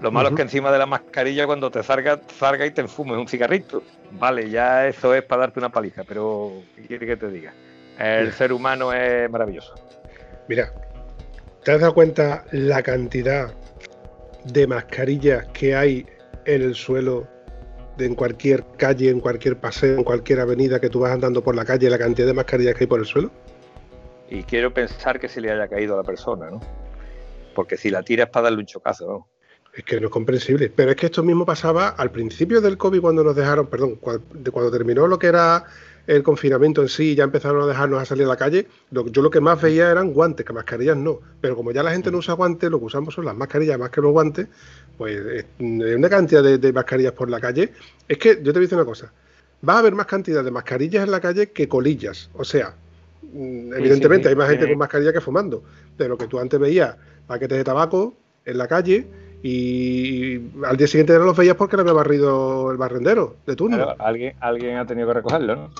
[0.00, 3.16] Lo malo es que encima de la mascarilla cuando te salga, salga y te enfumes
[3.16, 3.82] un cigarrito.
[4.12, 7.54] Vale, ya eso es para darte una paliza, pero ¿qué quiere que te diga?
[7.98, 9.74] El ser humano es maravilloso.
[10.48, 10.70] Mira,
[11.64, 13.54] ¿te has dado cuenta la cantidad
[14.44, 16.06] de mascarillas que hay
[16.44, 17.26] en el suelo
[17.96, 21.54] de en cualquier calle, en cualquier paseo, en cualquier avenida que tú vas andando por
[21.54, 23.30] la calle, la cantidad de mascarillas que hay por el suelo?
[24.32, 26.60] Y quiero pensar que se le haya caído a la persona, ¿no?
[27.54, 29.28] Porque si la tira para darle un chocazo, ¿no?
[29.74, 30.72] Es que no es comprensible.
[30.74, 34.70] Pero es que esto mismo pasaba al principio del COVID cuando nos dejaron, perdón, cuando,
[34.70, 35.64] terminó lo que era
[36.06, 38.66] el confinamiento en sí, ya empezaron a dejarnos a salir a la calle.
[38.90, 41.20] yo lo que más veía eran guantes, que mascarillas no.
[41.42, 43.90] Pero como ya la gente no usa guantes, lo que usamos son las mascarillas más
[43.90, 44.48] que los guantes,
[44.96, 47.70] pues hay una cantidad de, de mascarillas por la calle.
[48.08, 49.12] Es que yo te voy a decir una cosa.
[49.66, 52.30] Va a haber más cantidad de mascarillas en la calle que colillas.
[52.34, 52.74] O sea,
[53.22, 55.62] Mm, evidentemente hay más gente con mascarilla que fumando,
[55.96, 59.06] de lo que tú antes veías paquetes de tabaco en la calle
[59.42, 63.94] y al día siguiente no los veías porque le había barrido el barrendero de turno.
[63.98, 65.70] alguien, alguien ha tenido que recogerlo, ¿no?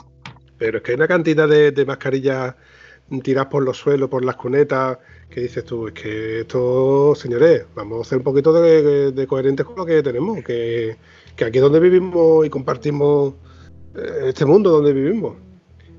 [0.58, 2.54] Pero es que hay una cantidad de, mascarillas
[3.22, 8.06] tiradas por los suelos, por las cunetas, que dices tú, es que esto, señores, vamos
[8.06, 10.96] a ser un poquito de, coherentes con lo que tenemos, que,
[11.36, 13.34] que, aquí es donde vivimos y compartimos
[13.96, 15.36] eh, este mundo donde vivimos.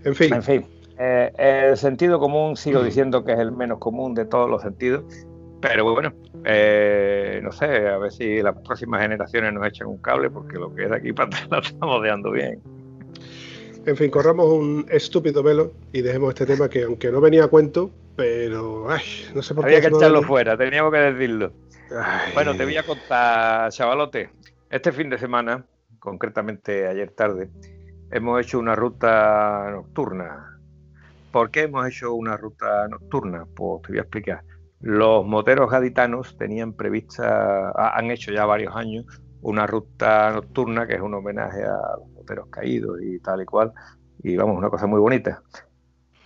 [0.03, 0.33] En fin.
[0.33, 0.65] En fin.
[0.97, 1.31] Eh,
[1.69, 5.03] el sentido común sigo diciendo que es el menos común de todos los sentidos,
[5.59, 6.13] pero bueno,
[6.45, 10.73] eh, no sé, a ver si las próximas generaciones nos echan un cable, porque lo
[10.73, 12.61] que es de aquí para atrás la estamos deando bien.
[13.85, 17.47] En fin, corramos un estúpido velo y dejemos este tema que, aunque no venía a
[17.47, 19.03] cuento, pero ay,
[19.33, 19.75] no sé por qué.
[19.77, 21.51] Había que echarlo fuera, teníamos que decirlo.
[22.33, 24.29] Bueno, te voy a contar, chavalote.
[24.69, 25.65] Este fin de semana,
[25.99, 27.49] concretamente ayer tarde,
[28.11, 30.52] hemos hecho una ruta nocturna
[31.33, 33.47] ¿Por qué hemos hecho una ruta nocturna?
[33.55, 34.43] Pues te voy a explicar.
[34.81, 39.05] Los moteros gaditanos tenían prevista, han hecho ya varios años,
[39.41, 43.73] una ruta nocturna que es un homenaje a los moteros caídos y tal y cual.
[44.21, 45.41] Y vamos, una cosa muy bonita.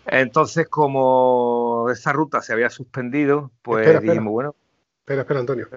[0.07, 4.55] Entonces, como esa ruta se había suspendido, pues dijimos, bueno.
[4.99, 5.67] Espera, espera, Antonio.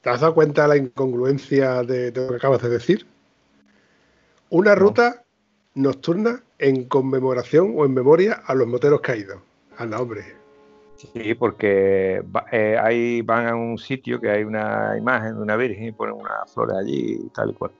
[0.00, 3.06] ¿Te has dado cuenta de la incongruencia de, de lo que acabas de decir?
[4.50, 5.21] Una ruta
[5.74, 9.38] nocturna en conmemoración o en memoria a los moteros caídos.
[9.78, 10.22] Anda, hombre.
[10.96, 15.84] Sí, porque eh, ahí van a un sitio que hay una imagen de una virgen
[15.84, 17.72] y ponen unas flores allí y tal y cual.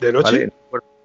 [0.00, 0.50] ¿De noche?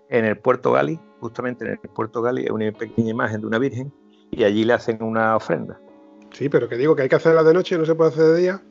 [0.10, 3.92] En el puerto Gali, justamente en el puerto Gali una pequeña imagen de una virgen
[4.32, 5.80] y allí le hacen una ofrenda.
[6.32, 8.26] Sí, pero que digo que hay que hacerla de noche y no se puede hacer
[8.26, 8.62] de día.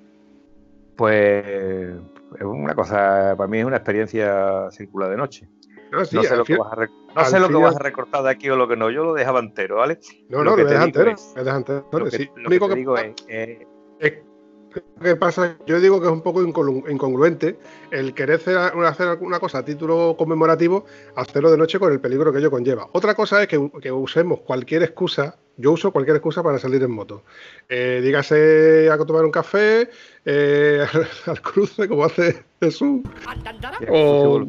[0.97, 5.49] Pues es una cosa, para mí es una experiencia circular de noche.
[5.95, 6.73] No, sé lo, que vas,
[7.15, 9.15] a sé lo que vas a recortar de aquí o lo que no, yo lo
[9.15, 9.99] dejaba entero, ¿vale?
[10.29, 11.11] No, no, lo, dejas entero.
[11.37, 11.89] entero.
[11.93, 13.67] Lo que, lo que, digo es, eh,
[14.01, 14.13] es
[15.01, 17.59] que pasa, yo digo que es un poco incongruente
[17.91, 18.41] el querer
[18.87, 20.85] hacer una cosa a título conmemorativo,
[21.17, 22.89] hacerlo de noche con el peligro que ello conlleva.
[22.93, 27.23] Otra cosa es que, usemos cualquier excusa, yo uso cualquier excusa para salir en moto.
[27.69, 29.89] Eh, dígase a tomar un café,
[30.25, 30.85] eh,
[31.27, 33.03] al cruce, como hace Jesús,
[33.89, 34.41] o,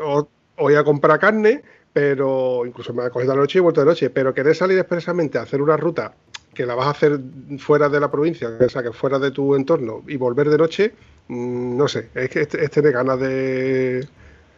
[0.00, 0.28] o,
[0.70, 4.10] ir a comprar carne, pero incluso me ha cogido la noche y vuelto de noche,
[4.10, 6.14] pero querer salir expresamente a hacer una ruta
[6.54, 7.20] que la vas a hacer
[7.58, 10.94] fuera de la provincia, o sea, que fuera de tu entorno y volver de noche,
[11.28, 14.06] mm, no sé, es que es, tener ganas de...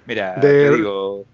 [0.07, 1.25] Mira, te digo,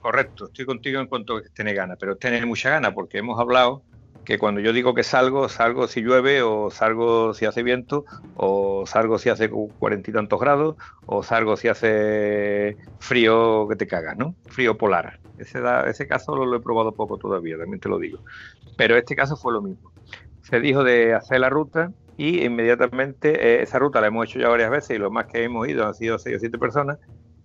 [0.00, 3.82] correcto, estoy contigo en cuanto a tener ganas, pero tener mucha ganas porque hemos hablado
[4.28, 8.04] que cuando yo digo que salgo, salgo si llueve, o salgo si hace viento,
[8.36, 13.86] o salgo si hace cuarenta y tantos grados, o salgo si hace frío que te
[13.86, 14.34] cagas, ¿no?
[14.44, 15.18] Frío polar.
[15.38, 18.18] Ese, ese caso lo, he probado poco todavía, también te lo digo.
[18.76, 19.92] Pero este caso fue lo mismo.
[20.42, 24.50] Se dijo de hacer la ruta y inmediatamente eh, esa ruta la hemos hecho ya
[24.50, 26.98] varias veces y lo más que hemos ido han sido seis o siete personas,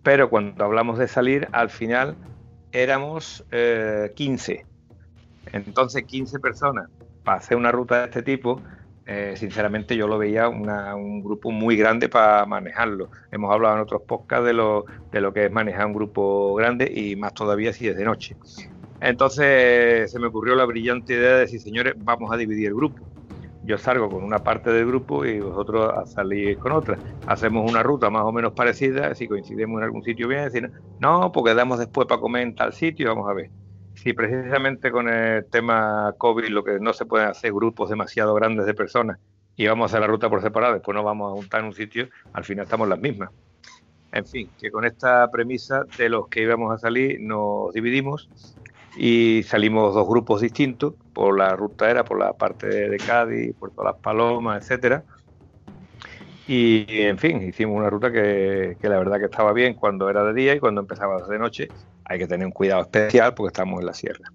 [0.04, 2.18] pero cuando hablamos de salir, al final
[2.74, 4.73] éramos eh, 15
[5.52, 6.90] entonces, 15 personas
[7.24, 8.62] para hacer una ruta de este tipo,
[9.06, 13.10] eh, sinceramente yo lo veía un grupo muy grande para manejarlo.
[13.32, 16.92] Hemos hablado en otros podcasts de lo, de lo que es manejar un grupo grande
[16.94, 18.38] y más todavía si es de noche.
[19.02, 23.04] Entonces se me ocurrió la brillante idea de decir, señores, vamos a dividir el grupo.
[23.66, 26.98] Yo salgo con una parte del grupo y vosotros salís con otra.
[27.28, 31.32] Hacemos una ruta más o menos parecida, si coincidimos en algún sitio bien, decir, no,
[31.32, 33.50] porque damos después para comer en tal sitio, vamos a ver
[33.96, 38.66] si precisamente con el tema COVID lo que no se pueden hacer grupos demasiado grandes
[38.66, 39.20] de personas
[39.56, 42.10] y vamos a la ruta por separado, después nos vamos a juntar en un sitio,
[42.34, 43.30] al final estamos las mismas.
[44.12, 48.30] En fin, que con esta premisa de los que íbamos a salir nos dividimos
[48.96, 53.84] y salimos dos grupos distintos, por la ruta era por la parte de Cádiz, Puerto
[53.84, 55.04] Las Palomas, etcétera.
[56.48, 60.24] Y en fin, hicimos una ruta que, que, la verdad que estaba bien cuando era
[60.26, 61.70] de día y cuando empezaba de noche
[62.06, 64.32] hay que tener un cuidado especial porque estamos en la sierra.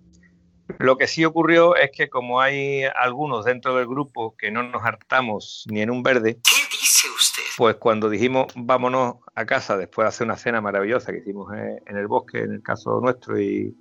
[0.79, 4.85] Lo que sí ocurrió es que como hay algunos dentro del grupo que no nos
[4.85, 7.43] hartamos ni en un verde, ¿qué dice usted?
[7.57, 11.97] Pues cuando dijimos vámonos a casa después de hacer una cena maravillosa que hicimos en
[11.97, 13.75] el bosque, en el caso nuestro, y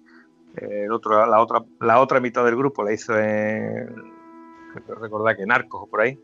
[0.56, 3.94] eh, el otro, la, otra, la otra mitad del grupo la hizo en,
[5.02, 6.18] recordar que Narcos o por ahí,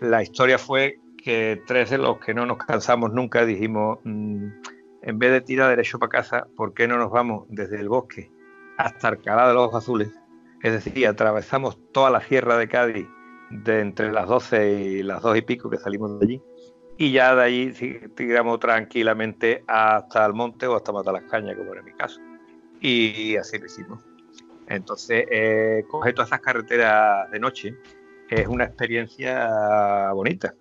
[0.00, 3.98] la historia fue que tres de los que no nos cansamos nunca dijimos...
[4.04, 4.48] Mm,
[5.06, 8.30] en vez de tirar derecho para casa, ¿por qué no nos vamos desde el bosque
[8.78, 10.10] hasta Alcalá de los Azules?
[10.62, 13.06] Es decir, atravesamos toda la sierra de Cádiz
[13.50, 16.42] de entre las 12 y las 2 y pico que salimos de allí
[16.96, 17.72] y ya de allí
[18.14, 22.20] tiramos tranquilamente hasta el monte o hasta Matalascaña, como era mi caso.
[22.80, 24.02] Y así lo hicimos.
[24.68, 27.76] Entonces, eh, coger todas esas carreteras de noche
[28.30, 30.54] es una experiencia bonita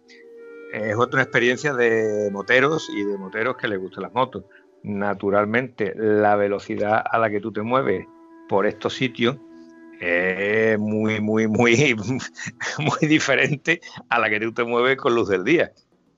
[0.74, 4.44] es otra experiencia de moteros y de moteros que les gustan las motos.
[4.82, 8.08] Naturalmente, la velocidad a la que tú te mueves
[8.50, 9.38] por estos sitios
[10.00, 11.96] es muy, muy, muy,
[12.80, 15.72] muy diferente a la que tú te mueves con luz del día.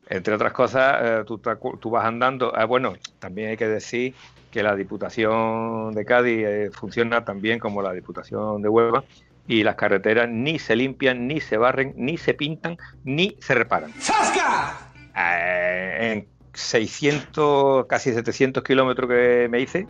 [0.08, 1.40] Entre otras cosas, eh, tú,
[1.80, 2.56] tú, vas andando.
[2.56, 4.14] Ah, bueno, también hay que decir
[4.52, 9.04] que la Diputación de Cádiz eh, funciona también como la Diputación de Huelva
[9.48, 13.92] y las carreteras ni se limpian, ni se barren, ni se pintan, ni se reparan.
[14.00, 14.92] ¡Sasca!
[15.16, 19.88] Eh, en 600, casi 700 kilómetros que me hice,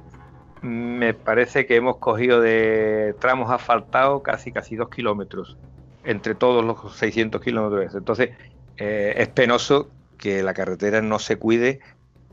[0.61, 5.57] me parece que hemos cogido de tramos asfaltados casi casi 2 kilómetros
[6.03, 7.95] entre todos los 600 kilómetros.
[7.95, 8.31] Entonces,
[8.77, 11.79] eh, es penoso que la carretera no se cuide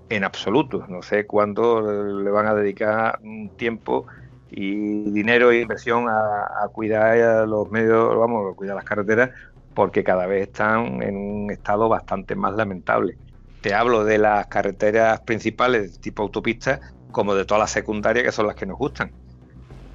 [0.08, 0.86] en absoluto.
[0.88, 1.80] No sé cuándo
[2.22, 4.06] le van a dedicar un tiempo
[4.54, 9.30] y dinero e inversión a, cuidar los medios, vamos, a cuidar las carreteras,
[9.74, 13.16] porque cada vez están en un estado bastante más lamentable.
[13.62, 16.80] Te hablo de las carreteras principales tipo autopistas,
[17.12, 19.10] como de todas las secundarias que son las que nos gustan.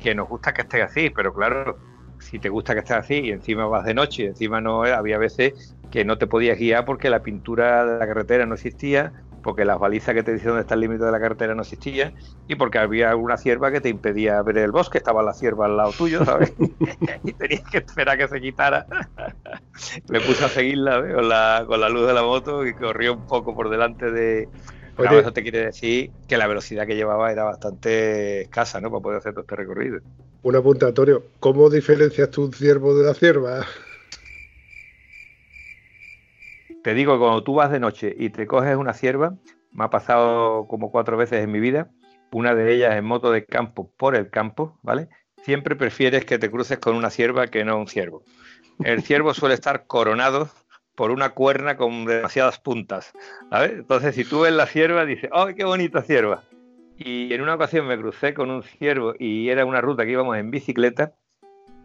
[0.02, 1.78] Que nos gusta que esté así, pero claro,
[2.20, 5.20] si te gusta que esté así y encima vas de noche y encima no, había
[5.20, 9.65] veces que no te podías guiar porque la pintura de la carretera no existía porque
[9.65, 12.13] las balizas que te decían dónde está el límite de la carretera no existían
[12.47, 15.78] y porque había una cierva que te impedía ver el bosque, estaba la cierva al
[15.78, 16.54] lado tuyo, ¿sabes?
[17.23, 18.86] y tenías que esperar a que se quitara.
[20.10, 23.26] Me puse a seguirla con, la, con la luz de la moto y corrió un
[23.26, 24.50] poco por delante de,
[24.97, 25.21] Claro, Oye.
[25.21, 28.89] eso te quiere decir que la velocidad que llevaba era bastante escasa, ¿no?
[28.89, 30.00] Para poder hacer todo este recorrido.
[30.41, 31.23] Un apuntatorio.
[31.39, 33.63] ¿Cómo diferencias tú un ciervo de una cierva?
[36.88, 39.36] Te digo que cuando tú vas de noche y te coges una cierva,
[39.73, 41.91] me ha pasado como cuatro veces en mi vida,
[42.32, 45.10] una de ellas en moto de campo por el campo, ¿vale?
[45.41, 48.23] Siempre prefieres que te cruces con una cierva que no un ciervo.
[48.86, 50.50] El ciervo suele estar coronado
[50.95, 53.12] por una cuerna con demasiadas puntas.
[53.52, 56.43] Entonces, si tú ves la cierva, dices, ¡ay, qué bonita cierva!
[56.97, 60.38] Y en una ocasión me crucé con un ciervo y era una ruta que íbamos
[60.38, 61.15] en bicicleta.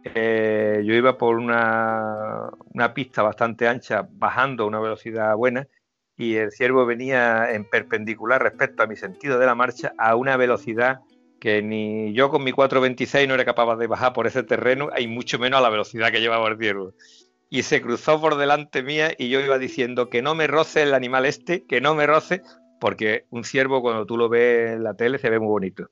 [0.05, 5.69] Eh, yo iba por una, una pista bastante ancha, bajando a una velocidad buena,
[6.17, 10.37] y el ciervo venía en perpendicular respecto a mi sentido de la marcha a una
[10.37, 11.01] velocidad
[11.41, 15.09] que ni yo con mi 426 no era capaz de bajar por ese terreno, y
[15.09, 16.95] mucho menos a la velocidad que llevaba el ciervo.
[17.51, 20.95] Y se cruzó por delante mía y yo iba diciendo que no me roce el
[20.95, 22.43] animal este, que no me roce,
[22.81, 25.91] porque un ciervo cuando tú lo ves en la tele se ve muy bonito.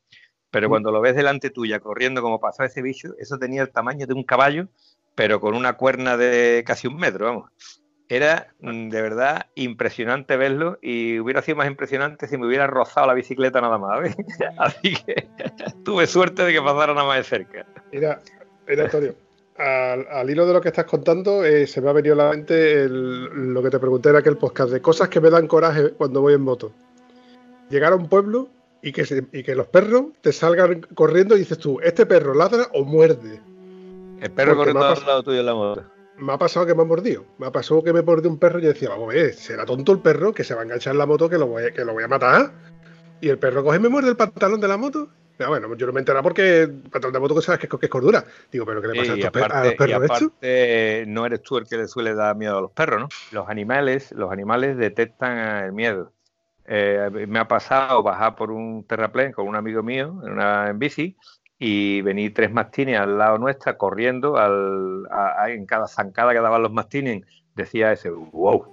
[0.51, 4.07] Pero cuando lo ves delante tuya corriendo como pasó ese bicho, eso tenía el tamaño
[4.07, 4.69] de un caballo,
[5.15, 7.51] pero con una cuerna de casi un metro, vamos.
[8.09, 13.07] Era mm, de verdad impresionante verlo y hubiera sido más impresionante si me hubiera rozado
[13.07, 14.01] la bicicleta nada más.
[14.01, 14.17] ¿ves?
[14.59, 15.29] Así que
[15.85, 17.65] tuve suerte de que pasara nada más de cerca.
[17.93, 18.21] Mira,
[18.67, 19.15] mira Antonio,
[19.57, 22.31] al, al hilo de lo que estás contando, eh, se me ha venido a la
[22.31, 25.91] mente el- lo que te pregunté en aquel podcast de cosas que me dan coraje
[25.93, 26.73] cuando voy en moto.
[27.69, 28.49] Llegar a un pueblo
[28.83, 32.35] y que, se- y que los perros te salgan corriendo y dices tú, ¿este perro
[32.35, 33.40] ladra o muerde?
[34.21, 35.85] El perro Porque corriendo al lado tuyo en la moto.
[36.19, 37.25] Me ha pasado que me ha mordido.
[37.38, 39.64] Me ha pasado que me mordió un perro y yo decía, vamos a ver, será
[39.64, 41.71] tonto el perro que se va a enganchar en la moto que lo voy a,
[41.73, 42.53] que lo voy a matar.
[43.23, 45.09] Y el perro coge y me muerde el pantalón de la moto.
[45.38, 47.81] Ya, bueno, yo no me enteraba porque el pantalón de moto que sabes que, es-
[47.81, 48.25] que es cordura.
[48.53, 50.23] Digo, ¿pero qué le pasa a, Y estos per- a aparte, los y perros estos?
[50.23, 53.09] aparte, no eres tú el que le suele dar miedo a los perros, ¿no?
[53.31, 56.12] Los animales, los animales detectan el miedo.
[56.73, 60.79] Eh, me ha pasado bajar por un terraplén con un amigo mío en, una, en
[60.79, 61.17] bici
[61.59, 66.63] y venir tres mastines al lado nuestra corriendo al, a- en cada zancada que daban
[66.63, 68.65] los mastines decía ese wow,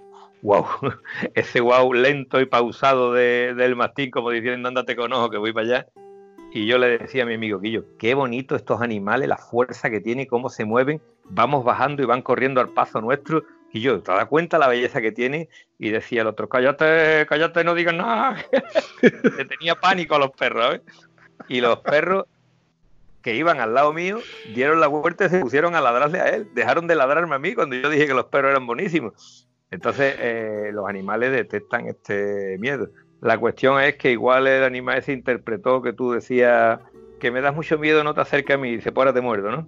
[0.43, 0.63] wow,
[1.33, 5.51] ese wow lento y pausado de- del mastín como diciendo ándate con ojo que voy
[5.51, 5.87] para allá
[6.53, 10.01] y yo le decía a mi amigo Guillo, qué bonito estos animales, la fuerza que
[10.01, 13.43] tienen, cómo se mueven, vamos bajando y van corriendo al paso nuestro.
[13.77, 15.49] Y yo, ¿te das cuenta la belleza que tiene?
[15.77, 18.43] Y decía el otro, cállate, cállate, no digas nada.
[19.37, 20.81] Le tenía pánico a los perros, ¿sabes?
[21.47, 22.25] Y los perros
[23.21, 24.17] que iban al lado mío
[24.55, 26.49] dieron la vuelta y se pusieron a ladrarle a él.
[26.55, 29.47] Dejaron de ladrarme a mí cuando yo dije que los perros eran buenísimos.
[29.69, 32.89] Entonces, eh, los animales detectan este miedo.
[33.21, 36.79] La cuestión es que igual el animal ese interpretó que tú decías
[37.19, 39.21] que me das mucho miedo, no te acerques a mí, y dice, pues ahora te
[39.21, 39.67] muerdo, ¿no?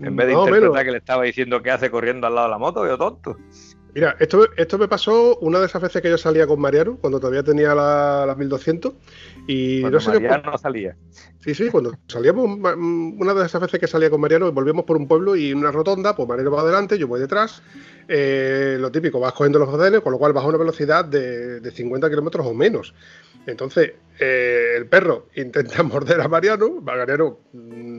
[0.00, 0.84] En vez de No, interpretar menos.
[0.84, 3.36] que le estaba diciendo que hace corriendo al lado de la moto, yo tonto.
[3.94, 7.18] Mira, esto, esto me pasó una de esas veces que yo salía con Mariano, cuando
[7.18, 8.92] todavía tenía la, la 1200.
[9.48, 10.96] Y Cuando no sé qué Mariano no salía.
[11.40, 12.44] Sí, sí, cuando salíamos,
[12.76, 16.14] una de esas veces que salía con Mariano, volvíamos por un pueblo y una rotonda,
[16.14, 17.62] pues Mariano va adelante, yo voy detrás.
[18.06, 21.60] Eh, lo típico, vas cogiendo los rodenes, con lo cual vas a una velocidad de,
[21.60, 22.94] de 50 kilómetros o menos.
[23.46, 27.38] Entonces, eh, el perro intenta morder a Mariano, Mariano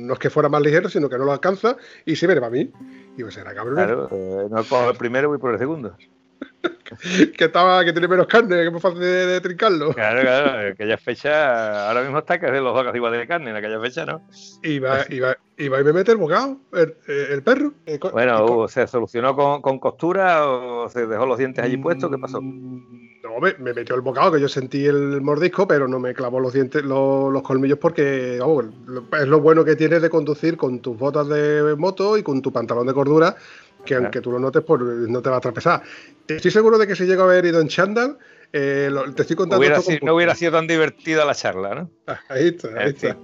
[0.09, 2.51] no es que fuera más ligero, sino que no lo alcanza y se viene para
[2.51, 2.69] mí.
[3.15, 5.95] Digo, será cabrón, Claro, eh, no cojo el primero, voy por el segundo.
[7.37, 9.93] que, estaba, que tiene menos carne, que es más fácil de, de trincarlo.
[9.93, 13.27] Claro, claro, en aquella fecha, ahora mismo está que hacer los dos casi igual de
[13.27, 14.21] carne, en aquella fecha no.
[14.63, 17.73] Y va, y va, y va y me mete el bocado, el, el perro.
[17.85, 21.77] Eh, Bueno, y Hugo, ¿se solucionó con, con costura o se dejó los dientes allí
[21.77, 22.09] puestos?
[22.09, 22.41] ¿Qué pasó?
[23.39, 26.53] Me, me metió el bocado, que yo sentí el mordisco, pero no me clavó los
[26.53, 31.27] dientes, los, los colmillos, porque es lo bueno que tienes de conducir con tus botas
[31.27, 33.35] de moto y con tu pantalón de cordura,
[33.85, 34.03] que Claro.
[34.05, 35.81] aunque tú lo notes, pues no te va a tropezar.
[36.27, 38.17] Estoy seguro de que si llego a haber ido en chándal,
[38.51, 41.91] eh, lo- te estoy contando Hubiera sido- no hubiera sido tan divertida la charla, ¿no?
[42.07, 43.15] Ah, Ahí está, ahí está.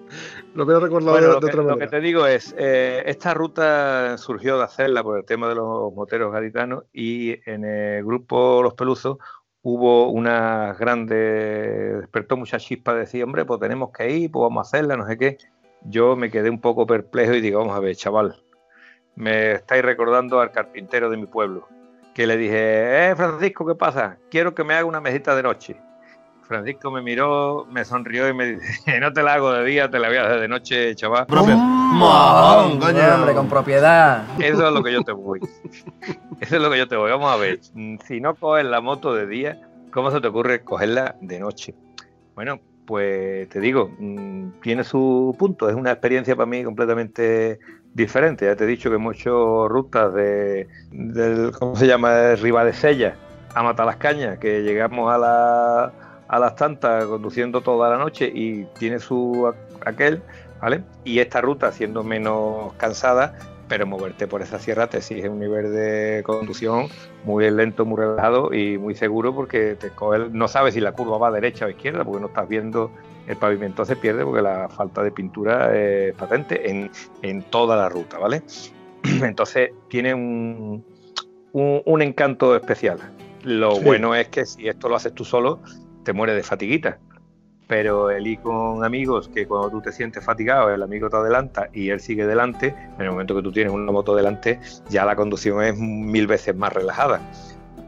[0.54, 1.92] Lo hubiera recordado Bueno, de, lo de que, otra lo que manera.
[1.92, 6.32] te digo es, eh, esta ruta surgió de hacerla por el tema de los moteros
[6.32, 9.18] gaditanos y en el grupo Los Peluzos
[9.68, 14.60] hubo una grande, despertó mucha chispa de decir, hombre, pues tenemos que ir, pues vamos
[14.60, 15.40] a hacerla, no sé qué.
[15.82, 18.36] Yo me quedé un poco perplejo y digo, vamos a ver, chaval,
[19.16, 21.68] me estáis recordando al carpintero de mi pueblo,
[22.14, 24.20] que le dije, eh, Francisco, ¿qué pasa?
[24.30, 25.82] Quiero que me haga una mesita de noche.
[26.48, 30.00] Francisco me miró, me sonrió y me dice, no te la hago de día, te
[30.00, 31.26] la voy a hacer de noche, chaval.
[31.30, 34.24] Mojón, Hombre, con propiedad.
[34.40, 35.40] Eso es lo que yo te voy.
[36.40, 37.10] Eso es lo que yo te voy.
[37.12, 37.60] Vamos a ver.
[38.06, 41.74] Si no coges la moto de día, ¿cómo se te ocurre cogerla de noche?
[42.36, 45.70] Bueno, pues te digo, mm, tiene su punto.
[45.70, 47.60] Es una experiencia para mí completamente
[47.94, 48.46] diferente.
[48.46, 52.14] Ya te he dicho que hemos hecho rutas de, del, ¿cómo se llama?
[52.14, 53.16] De Ribadesella
[53.56, 59.00] a Matalascaña, que llegamos a la a las tantas conduciendo toda la noche y tiene
[59.00, 59.52] su
[59.86, 60.22] aquel,
[60.62, 60.84] ¿vale?
[61.04, 65.74] Y esta ruta siendo menos cansada, pero moverte por esa sierra te exige un nivel
[65.74, 66.88] de conducción
[67.24, 69.92] muy lento, muy relajado y muy seguro porque te
[70.32, 72.92] no sabes si la curva va a derecha o izquierda porque no estás viendo
[73.28, 77.90] el pavimento se pierde porque la falta de pintura es patente en, en toda la
[77.90, 78.44] ruta, ¿vale?
[79.04, 80.86] Entonces tiene un,
[81.54, 83.00] un, encanto especial.
[83.44, 85.60] Lo bueno es que si esto lo haces tú solo,
[86.06, 87.00] te mueres de fatiguita
[87.68, 91.70] pero el ir con amigos que cuando tú te sientes fatigado, el amigo te adelanta
[91.74, 95.16] y él sigue delante, en el momento que tú tienes una moto delante, ya la
[95.16, 97.22] conducción es mil veces más relajada.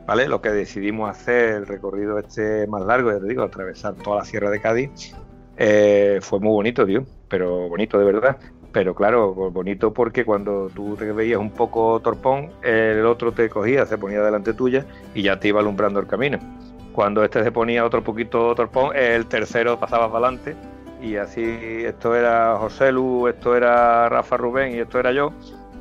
[0.06, 0.30] ¿Vale?
[0.30, 4.26] Lo que decidimos hacer, el recorrido este más largo, ya te digo, atravesar toda la
[4.26, 5.14] Sierra de Cádiz,
[5.58, 8.38] eh, fue muy bonito, tío, pero bonito de verdad.
[8.72, 13.86] Pero claro, bonito porque cuando tú te veías un poco torpón, el otro te cogía,
[13.86, 16.40] se ponía delante tuya y ya te iba alumbrando el camino
[16.98, 20.56] cuando este se ponía otro poquito torpón, el tercero pasaba para adelante
[21.00, 25.32] y así esto era José Lu, esto era Rafa Rubén y esto era yo,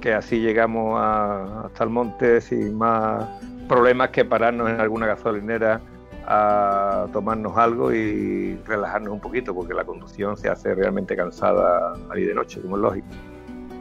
[0.03, 3.25] que así llegamos hasta el monte sin más
[3.67, 5.81] problemas que pararnos en alguna gasolinera
[6.27, 12.25] a tomarnos algo y relajarnos un poquito, porque la conducción se hace realmente cansada ahí
[12.25, 13.07] de noche, como es lógico.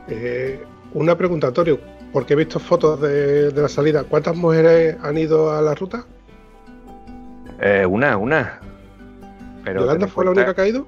[0.08, 0.64] Eh,
[0.94, 1.80] una pregunta, Antonio,
[2.14, 4.06] porque he visto fotos de la salida.
[4.06, 6.06] ¿Cuántas mujeres han ido a la ruta?
[7.62, 8.60] Eh, una, una.
[9.64, 10.88] Pero ¿Yolanda fue la única que ha ido?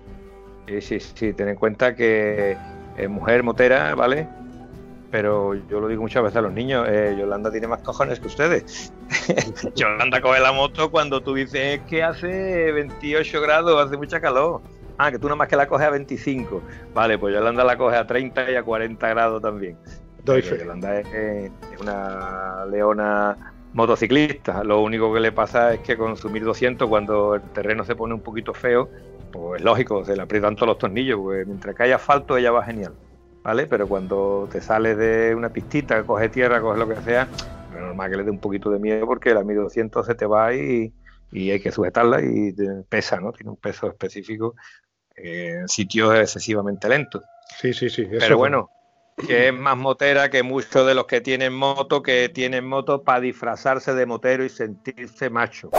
[0.67, 1.33] Sí, sí, sí.
[1.33, 2.57] Ten en cuenta que
[2.97, 4.27] es mujer motera, ¿vale?
[5.09, 8.27] Pero yo lo digo muchas veces a los niños, eh, Yolanda tiene más cojones que
[8.27, 8.91] ustedes.
[9.75, 14.61] Yolanda coge la moto cuando tú dices que hace 28 grados, hace mucha calor.
[14.97, 16.61] Ah, que tú nada más que la coges a 25.
[16.93, 19.77] Vale, pues Yolanda la coge a 30 y a 40 grados también.
[20.23, 24.63] Doy Yolanda es una leona motociclista.
[24.63, 28.13] Lo único que le pasa es que con su 1200, cuando el terreno se pone
[28.13, 28.89] un poquito feo,
[29.31, 32.63] pues lógico, se le aprietan todos los tornillos, porque mientras que haya asfalto ella va
[32.63, 32.93] genial,
[33.43, 33.67] ¿vale?
[33.67, 37.27] Pero cuando te sales de una pistita, coge tierra, coge lo que sea,
[37.73, 40.53] es normal que le dé un poquito de miedo porque la 1200 se te va
[40.53, 40.91] y,
[41.31, 42.53] y hay que sujetarla y
[42.89, 43.31] pesa, ¿no?
[43.31, 44.55] Tiene un peso específico
[45.15, 47.23] en sitios excesivamente lentos.
[47.57, 48.07] Sí, sí, sí.
[48.09, 48.69] Pero bueno,
[49.25, 53.21] que es más motera que muchos de los que tienen moto, que tienen moto para
[53.21, 55.71] disfrazarse de motero y sentirse macho.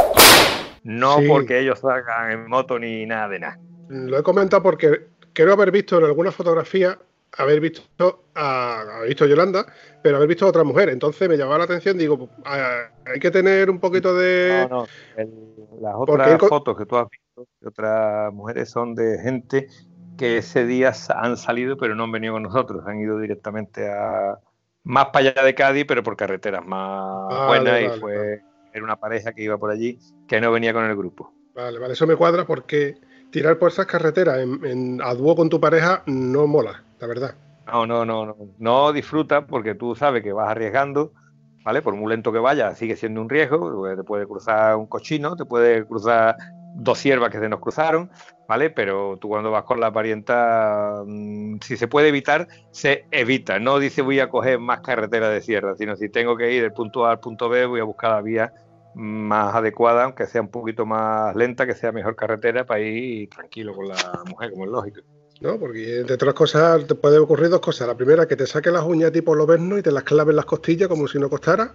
[0.82, 3.58] No porque ellos salgan en moto ni nada de nada.
[3.88, 6.98] Lo he comentado porque quiero haber visto en alguna fotografía,
[7.36, 9.66] haber visto a, haber visto Yolanda,
[10.02, 10.88] pero haber visto a otra mujer.
[10.88, 14.66] Entonces me llamaba la atención, digo, ah, hay que tener un poquito de...
[14.68, 14.86] No,
[15.16, 15.80] no.
[15.80, 19.68] las otras fotos que tú has visto de otras mujeres son de gente
[20.18, 24.38] que ese día han salido pero no han venido con nosotros, han ido directamente a
[24.84, 28.42] más para allá de Cádiz, pero por carreteras más buenas y fue
[28.72, 31.32] era una pareja que iba por allí que no venía con el grupo.
[31.54, 32.96] Vale, vale, eso me cuadra porque
[33.30, 37.34] tirar por esas carreteras en, a dúo con tu pareja no mola, la verdad.
[37.66, 41.12] No, no, no, no, no disfruta porque tú sabes que vas arriesgando,
[41.64, 41.82] ¿vale?
[41.82, 45.44] Por muy lento que vaya, sigue siendo un riesgo, te puede cruzar un cochino, te
[45.44, 46.36] puede cruzar
[46.78, 48.10] dos siervas que se nos cruzaron,
[48.48, 48.70] ¿vale?
[48.70, 53.58] Pero tú cuando vas con la parienta, mm, si se puede evitar, se evita.
[53.58, 56.72] No dice voy a coger más carretera de sierra, sino si tengo que ir del
[56.72, 58.52] punto A al punto B, voy a buscar la vía
[58.94, 63.74] más adecuada, aunque sea un poquito más lenta, que sea mejor carretera para ir tranquilo
[63.74, 65.00] con la mujer, como es lógico.
[65.40, 67.86] No, porque entre otras cosas te puede ocurrir dos cosas.
[67.86, 70.46] La primera, que te saque las uñas tipo lobezno y te las claves en las
[70.46, 71.74] costillas como si no costara.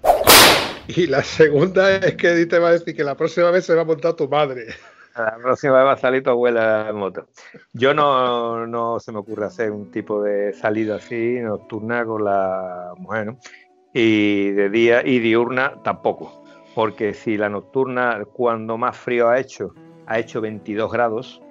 [0.88, 3.84] Y la segunda es que te va a decir que la próxima vez se va
[3.84, 4.68] a montar tu madre.
[5.18, 7.28] La próxima vez va a salir tu abuela en moto.
[7.74, 12.94] Yo no, no se me ocurre hacer un tipo de salida así, nocturna con la
[12.98, 13.38] mujer, ¿no?
[13.94, 16.44] Y de día y diurna tampoco.
[16.74, 19.76] Porque si la nocturna, cuando más frío ha hecho,
[20.08, 21.42] ha hecho 22 grados,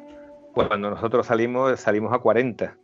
[0.52, 2.76] cuando nosotros salimos, salimos a 40.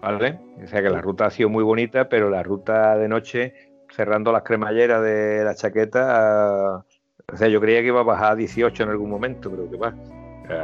[0.00, 0.40] ¿Vale?
[0.64, 3.54] O sea que la ruta ha sido muy bonita, pero la ruta de noche
[3.90, 6.84] cerrando las cremalleras de la chaqueta,
[7.32, 9.76] o sea, yo creía que iba a bajar a 18 en algún momento, pero que
[9.76, 9.94] va.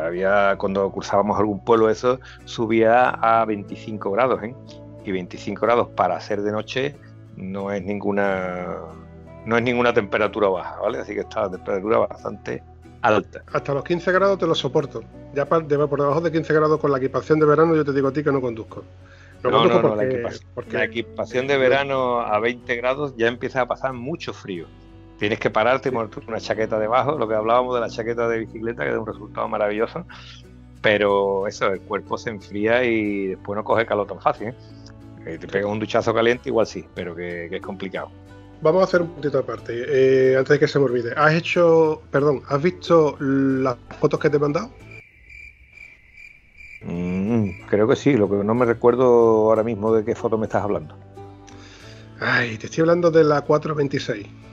[0.07, 4.55] Había, cuando cruzábamos algún pueblo, eso subía a 25 grados, ¿eh?
[5.05, 6.97] Y 25 grados para hacer de noche
[7.37, 8.77] no es ninguna
[9.47, 10.99] no es ninguna temperatura baja, ¿vale?
[10.99, 12.63] Así que está la temperatura bastante
[13.01, 13.43] alta.
[13.53, 15.03] Hasta los 15 grados te lo soporto.
[15.35, 18.13] Ya por debajo de 15 grados con la equipación de verano yo te digo a
[18.13, 18.85] ti que no conduzco.
[19.43, 20.05] No, no, no, la,
[20.85, 24.67] equipación, de verano a 20 grados ya empieza a pasar mucho frío.
[25.19, 28.39] Tienes que pararte y ponerte una chaqueta debajo, lo que hablábamos de la chaqueta de
[28.39, 30.07] bicicleta, que da un resultado maravilloso.
[30.81, 34.55] Pero eso, el cuerpo se enfría y después no coge calor tan fácil.
[35.27, 35.39] ¿eh?
[35.39, 38.11] te pega un duchazo caliente, igual sí, pero que, es complicado.
[38.63, 41.13] vamos a hacer un puntito aparte, eh, antes de que se me olvide.
[41.17, 44.71] ¿Has hecho, perdón, has visto las fotos que te he mandado?
[46.83, 49.05] Mm, creo que sí, lo que no me recuerdo
[49.49, 50.97] ahora mismo de qué foto me estás hablando.
[52.21, 54.48] Ay, te estoy hablando de la 426.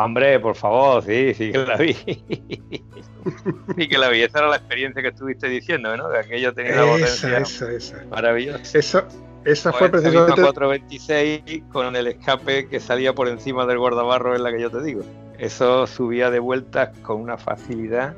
[0.00, 1.92] Hombre, por favor, sí, sí que la vi.
[3.76, 4.22] sí que la vi.
[4.22, 6.08] Esa era la experiencia que estuviste diciendo, ¿no?
[6.08, 8.04] De aquello tenía la potencia esa, esa.
[8.08, 8.78] maravillosa.
[8.78, 9.08] Esa,
[9.44, 10.40] esa fue Pues precisamente.
[10.40, 14.80] 426 con el escape que salía por encima del guardabarro en la que yo te
[14.84, 15.02] digo.
[15.36, 18.14] Eso subía de vueltas con una facilidad,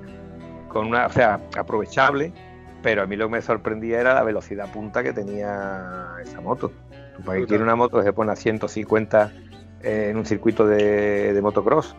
[0.69, 2.35] con una, o sea, aprovechable,
[2.83, 6.73] pero a mí lo que me sorprendía era la velocidad punta que tenía esa moto.
[7.17, 9.50] Tú para que quiere una moto que se pone a 150 eh,
[9.83, 11.95] en un circuito de, de motocross.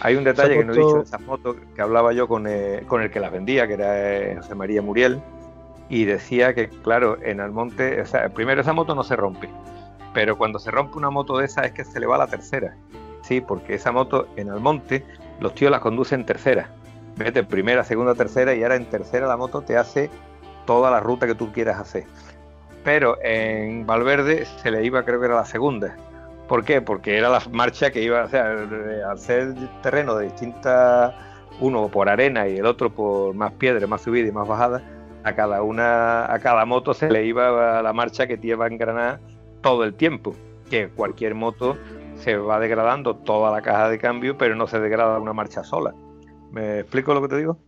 [0.00, 2.82] Hay un detalle que no he dicho de esa moto que hablaba yo con, eh,
[2.88, 5.20] con el que las vendía, que era eh, José María Muriel,
[5.88, 9.48] y decía que, claro, en Almonte, o sea, primero esa moto no se rompe,
[10.12, 12.76] pero cuando se rompe una moto de esa es que se le va la tercera,
[13.22, 15.04] sí, porque esa moto en Almonte
[15.38, 16.70] los tíos las conducen tercera,
[17.16, 20.10] vete primera, segunda, tercera y ahora en tercera la moto te hace
[20.66, 22.04] toda la ruta que tú quieras hacer.
[22.82, 25.96] Pero en Valverde se le iba, creo que era la segunda.
[26.48, 26.82] ¿Por qué?
[26.82, 31.14] Porque era la marcha que iba, sea, eh, al ser terreno de distintas,
[31.60, 34.82] uno por arena y el otro por más piedra, más subida y más bajada,
[35.24, 38.68] a cada una, a cada moto se le iba la marcha que te iba a
[38.68, 39.20] engranar
[39.60, 40.34] todo el tiempo.
[40.68, 41.76] Que cualquier moto
[42.16, 45.94] se va degradando toda la caja de cambio, pero no se degrada una marcha sola.
[46.50, 47.58] ¿Me explico lo que te digo?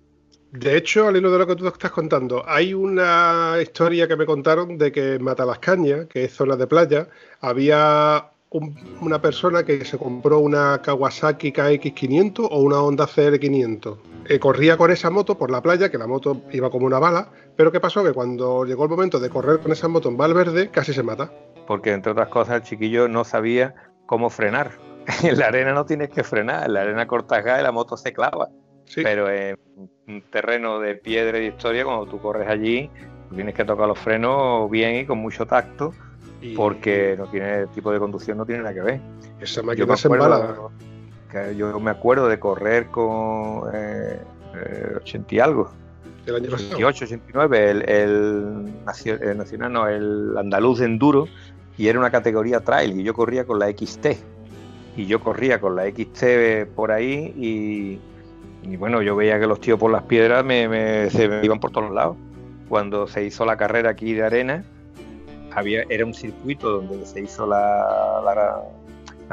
[0.53, 4.25] De hecho, al hilo de lo que tú estás contando, hay una historia que me
[4.25, 7.09] contaron de que en Matalascaña, que es zona de playa,
[7.41, 13.99] había un- una persona que se compró una Kawasaki KX500 o una Honda CR500.
[14.29, 17.29] Eh, corría con esa moto por la playa, que la moto iba como una bala,
[17.57, 18.03] pero ¿qué pasó?
[18.05, 21.31] Que cuando llegó el momento de correr con esa moto en Valverde, casi se mata.
[21.67, 23.75] Porque entre otras cosas el chiquillo no sabía
[24.07, 24.73] cómo frenar.
[25.23, 27.97] En la arena no tienes que frenar, en la arena cortas gas y la moto
[27.97, 28.49] se clava.
[28.87, 29.03] Sí.
[29.03, 29.59] Pero en
[30.07, 32.89] un terreno de piedra y de historia, cuando tú corres allí,
[33.35, 35.93] tienes que tocar los frenos bien y con mucho tacto,
[36.45, 39.01] Y porque no tiene el tipo de conducción no tiene nada que ver.
[39.41, 40.55] esa máquina me se embala.
[41.57, 44.19] yo me acuerdo de correr con eh,
[44.55, 45.71] eh, 80 y algo,
[46.27, 46.69] El año pasado.
[46.75, 48.73] 88, 89, el, el,
[49.23, 51.27] el nacional, no, el andaluz de enduro,
[51.79, 54.07] y era una categoría trail, y yo corría con la XT.
[54.97, 57.99] Y yo corría con la XT por ahí, y,
[58.71, 61.59] y bueno, yo veía que los tíos por las piedras me, me- se me iban
[61.59, 62.17] por todos lados.
[62.69, 64.65] Cuando se hizo la carrera aquí de arena,
[65.55, 68.63] había, era un circuito donde se hizo la,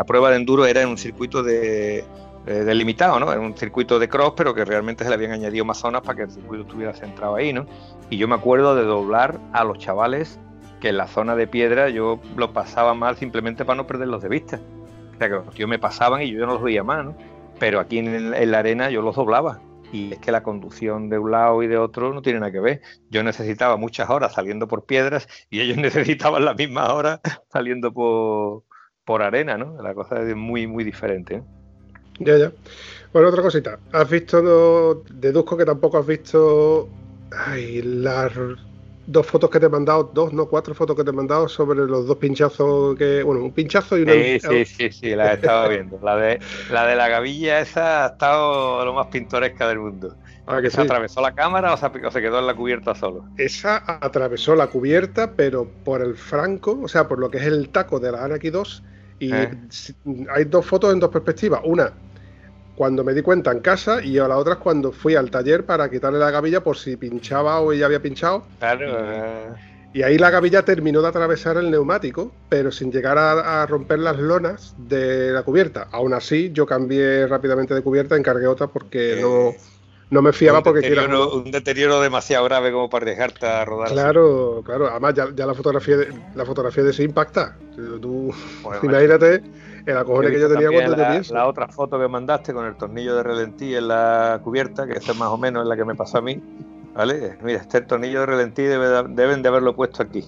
[0.05, 2.03] prueba de enduro, era en un circuito de, eh,
[2.45, 3.31] delimitado, ¿no?
[3.31, 6.15] Era un circuito de cross, pero que realmente se le habían añadido más zonas para
[6.15, 7.65] que el circuito estuviera centrado ahí, ¿no?
[8.09, 10.39] Y yo me acuerdo de doblar a los chavales
[10.79, 14.29] que en la zona de piedra yo lo pasaba mal simplemente para no perderlos de
[14.29, 14.59] vista.
[15.13, 17.15] O sea, que los tíos me pasaban y yo no los veía más, ¿no?
[17.59, 19.59] Pero aquí en, en la arena yo los doblaba.
[19.91, 22.59] Y es que la conducción de un lado y de otro no tiene nada que
[22.59, 22.81] ver.
[23.09, 27.19] Yo necesitaba muchas horas saliendo por piedras y ellos necesitaban las mismas horas
[27.51, 28.63] saliendo por,
[29.05, 29.81] por arena, ¿no?
[29.81, 31.43] La cosa es muy, muy diferente.
[32.19, 32.51] Ya, ya.
[33.13, 33.79] Bueno, otra cosita.
[33.91, 36.87] Has visto, deduzco que tampoco has visto
[37.31, 38.33] ay, las
[39.07, 41.79] dos fotos que te he mandado, dos, no, cuatro fotos que te he mandado sobre
[41.79, 44.13] los dos pinchazos que, bueno, un pinchazo y una...
[44.13, 45.99] Sí, sí, sí, sí, la he estado viendo.
[46.03, 46.39] La de
[46.71, 50.15] la, de la gavilla esa ha estado lo más pintoresca del mundo.
[50.47, 50.81] Ah, que ¿Se sí.
[50.81, 53.25] atravesó la cámara o se, o se quedó en la cubierta solo?
[53.37, 57.69] Esa atravesó la cubierta, pero por el franco, o sea, por lo que es el
[57.69, 58.83] taco de la Anarchy 2.
[59.19, 59.49] Y Eh.
[60.33, 61.61] hay dos fotos en dos perspectivas.
[61.63, 61.93] Una
[62.81, 65.87] cuando me di cuenta en casa y la otra es cuando fui al taller para
[65.91, 68.43] quitarle la gavilla por si pinchaba o ella había pinchado.
[68.57, 68.87] Claro.
[68.89, 69.49] eh,
[69.93, 73.99] Y ahí la gavilla terminó de atravesar el neumático, pero sin llegar a, a romper
[73.99, 75.89] las lonas de la cubierta.
[75.91, 79.53] Aún así, yo cambié rápidamente de cubierta, encargué otra porque Eh, no,
[80.09, 80.89] no me fiaba un, porque
[81.35, 83.93] un deterioro demasiado grave como para dejarte a rodar.
[83.93, 83.93] así.
[83.93, 84.87] Claro, claro.
[84.89, 87.57] Además, ya, ya la fotografía de, la fotografía de ese impacta.
[87.75, 89.43] Tú, Joder, imagínate
[89.85, 93.15] el acojone que yo tenía cuando la, la otra foto que mandaste con el tornillo
[93.15, 96.19] de relentí en la cubierta, que esa más o menos es la que me pasó
[96.19, 96.41] a mí.
[96.93, 97.37] ¿Vale?
[97.41, 100.25] Mira, este tornillo de relentí debe de- deben de haberlo puesto aquí.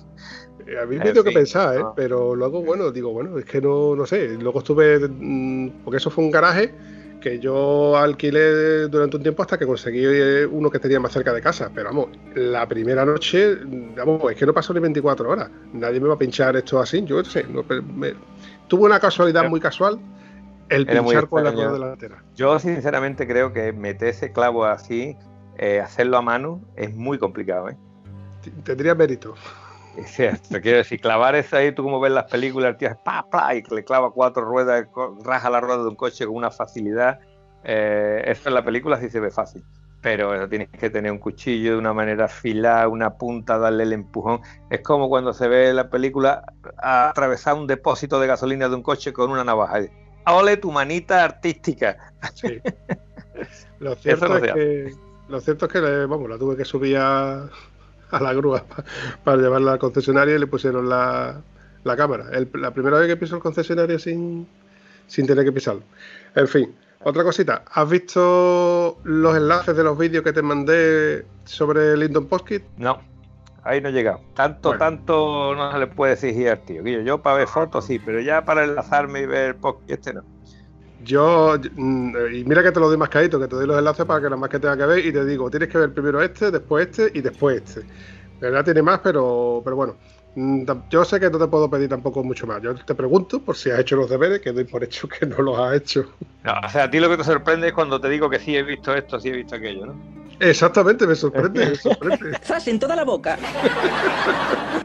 [0.65, 1.79] Eh, A mí me En dio que pensar, ¿eh?
[1.79, 1.93] no.
[1.95, 4.29] Pero luego, bueno, digo, bueno, es que no, no sé.
[4.39, 6.73] Luego estuve, mm, porque eso fue un garaje
[7.19, 11.33] que yo alquilé durante un tiempo hasta que conseguí eh, uno que tenía más cerca
[11.33, 11.69] de casa.
[11.73, 15.49] Pero vamos, la primera noche, mm, vamos, es que no pasó ni 24 horas.
[15.73, 17.03] Nadie me va a pinchar esto así.
[17.05, 17.63] Yo no sé, no,
[17.95, 18.13] me-
[18.67, 19.99] tuve una casualidad muy casual
[20.69, 22.23] el pinchar con la rueda delantera.
[22.35, 25.17] Yo sinceramente creo que meter ese clavo así,
[25.57, 27.69] eh, hacerlo a mano, es muy complicado.
[27.69, 27.77] ¿eh?
[28.63, 29.35] Tendría mérito.
[29.95, 32.89] O sea, te quiero decir, clavar eso ahí, tú como ves las películas, el tío
[32.89, 34.87] es pa, pa, y le clava cuatro ruedas,
[35.23, 37.19] raja la rueda de un coche con una facilidad.
[37.63, 39.63] eh, eso en la película sí se ve fácil.
[40.03, 43.93] Pero eso tienes que tener un cuchillo de una manera afilada, una punta, darle el
[43.93, 44.41] empujón.
[44.69, 46.43] Es como cuando se ve la película
[46.77, 49.79] atravesar un depósito de gasolina de un coche con una navaja.
[50.27, 51.97] ¡Ole tu manita artística!
[52.35, 52.59] Sí.
[53.79, 54.93] Lo cierto, no es que,
[55.27, 57.43] lo cierto es que vamos, la tuve que subir a,
[58.11, 58.83] a la grúa pa-
[59.23, 61.41] para llevarla al concesionario y le pusieron la,
[61.83, 62.25] la cámara.
[62.31, 64.47] El- la primera vez que piso el concesionario sin,
[65.07, 65.81] sin tener que pisarlo.
[66.35, 67.63] En fin, otra cosita.
[67.71, 72.63] ¿Has visto los enlaces de los vídeos que te mandé sobre Lindon Postkit?
[72.77, 72.99] No,
[73.63, 74.21] ahí no he llegado.
[74.33, 74.79] Tanto, Bueno.
[74.79, 76.83] tanto no se le puede exigir al tío.
[76.83, 77.01] Guillo.
[77.01, 80.23] Yo para ver fotos sí, pero ya para enlazarme y ver podcast, este no.
[81.03, 84.05] Yo, mm, y mira que te lo doy más caído, que te doy los enlaces
[84.05, 86.21] para que nada más que tenga que ver y te digo, tienes que ver primero
[86.21, 87.81] este, después este y después este.
[87.81, 89.95] De verdad tiene más, pero, pero bueno,
[90.35, 92.61] yo sé que no te puedo pedir tampoco mucho más.
[92.61, 95.37] Yo te pregunto por si has hecho los deberes, que doy por hecho que no
[95.37, 96.05] los has hecho.
[96.43, 98.55] No, o sea, a ti lo que te sorprende es cuando te digo que sí
[98.55, 99.95] he visto esto, sí he visto aquello, ¿no?
[100.39, 102.39] Exactamente, me sorprende, me sorprende.
[102.43, 103.37] ¡Zas en toda la boca!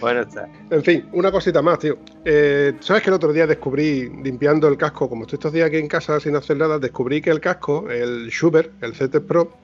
[0.00, 0.48] Bueno, está.
[0.70, 1.98] En fin, una cosita más, tío.
[2.24, 5.78] Eh, ¿Sabes que el otro día descubrí, limpiando el casco, como estoy estos días aquí
[5.78, 9.54] en casa sin hacer nada, descubrí que el casco, el Schubert, el CT Pro,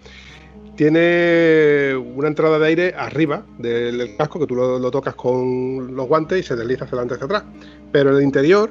[0.76, 6.06] tiene una entrada de aire arriba del casco, que tú lo, lo tocas con los
[6.06, 7.44] guantes y se desliza hacia adelante hacia atrás.
[7.92, 8.70] Pero en el interior,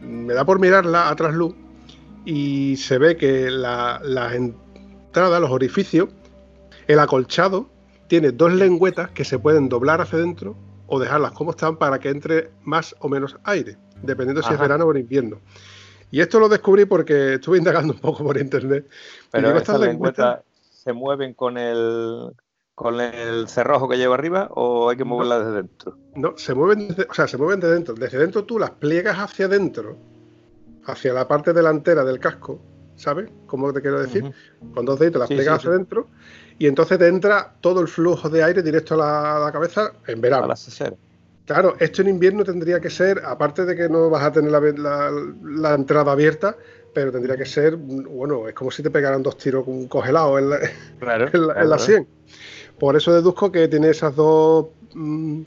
[0.00, 1.54] me da por mirarla a trasluz
[2.24, 6.08] y se ve que la- las entradas, los orificios,
[6.86, 7.68] el acolchado,
[8.08, 10.56] tiene dos lengüetas que se pueden doblar hacia adentro
[10.86, 14.86] o dejarlas como están para que entre más o menos aire, dependiendo si es verano
[14.86, 15.38] o invierno.
[16.12, 18.86] Y esto lo descubrí porque estuve indagando un poco por internet.
[18.86, 18.90] Y
[19.32, 20.38] Pero digo, estas lengüetas
[20.86, 22.30] se mueven con el
[22.76, 25.98] con el cerrojo que lleva arriba o hay que moverlas desde dentro.
[26.14, 27.94] No, se mueven, desde, o sea, se mueven de dentro.
[27.94, 29.96] Desde dentro tú las pliegas hacia adentro,
[30.84, 32.60] hacia la parte delantera del casco,
[32.96, 33.28] ¿sabes?
[33.48, 34.30] ¿Cómo te quiero decir?
[34.74, 35.74] Con dos deditos las Sí, pliegas sí, hacia sí.
[35.74, 36.08] adentro
[36.58, 39.92] y entonces te entra todo el flujo de aire directo a la, a la cabeza
[40.06, 40.54] en verano.
[41.46, 44.60] Claro, esto en invierno tendría que ser, aparte de que no vas a tener la,
[44.60, 45.12] la-
[45.42, 46.56] la entrada abierta,
[46.96, 50.38] pero tendría que ser, bueno, es como si te pegaran dos tiros con un congelado
[50.38, 50.58] en la,
[50.98, 51.28] Claro.
[51.30, 51.78] en la, en la claro.
[51.78, 52.08] 100.
[52.78, 54.68] Por eso deduzco que tiene esas dos...
[54.94, 55.42] mm,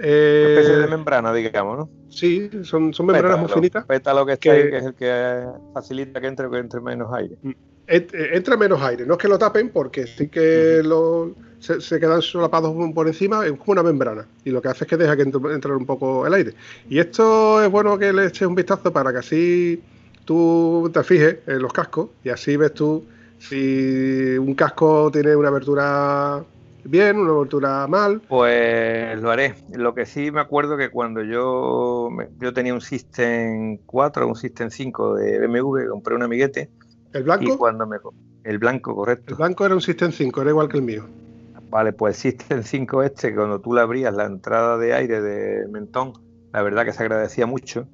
[0.00, 1.88] eh, Una especie de membrana, digamos, ¿no?
[2.10, 3.86] sí, son, son membranas muy finitas.
[3.86, 7.14] Pétalo que está que- ahí, que es el que facilita que entre, que entre menos
[7.14, 7.36] aire.
[7.86, 11.30] Et- eh, Entra menos aire, no es que lo tapen porque sí que lo,
[11.60, 14.90] se, se quedan solapados por encima, es como una membrana y lo que hace es
[14.90, 16.54] que deja que entre, entre un poco el aire.
[16.88, 19.82] Y esto es bueno que le eches un vistazo para que así
[20.28, 23.02] tú te fijes en los cascos y así ves tú
[23.38, 26.44] si un casco tiene una abertura
[26.84, 28.20] bien, una abertura mal.
[28.28, 29.54] Pues lo haré.
[29.74, 32.10] Lo que sí me acuerdo que cuando yo,
[32.40, 36.68] yo tenía un System 4 o un System 5 de BMW, compré un amiguete
[37.14, 37.96] El y blanco, cuando me...
[38.44, 39.32] El blanco, correcto.
[39.32, 41.06] el blanco era un System 5, era igual que el mío.
[41.70, 45.66] Vale, pues el System 5 este, cuando tú le abrías la entrada de aire de
[45.68, 46.12] mentón,
[46.52, 47.88] la verdad que se agradecía mucho.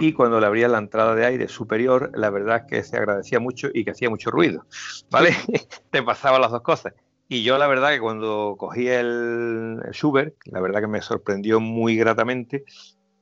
[0.00, 3.68] Y cuando le abrías la entrada de aire superior, la verdad que se agradecía mucho
[3.72, 4.64] y que hacía mucho ruido.
[5.10, 5.30] ¿Vale?
[5.90, 6.94] Te pasaban las dos cosas.
[7.28, 11.60] Y yo la verdad que cuando cogí el, el Schubert, la verdad que me sorprendió
[11.60, 12.64] muy gratamente,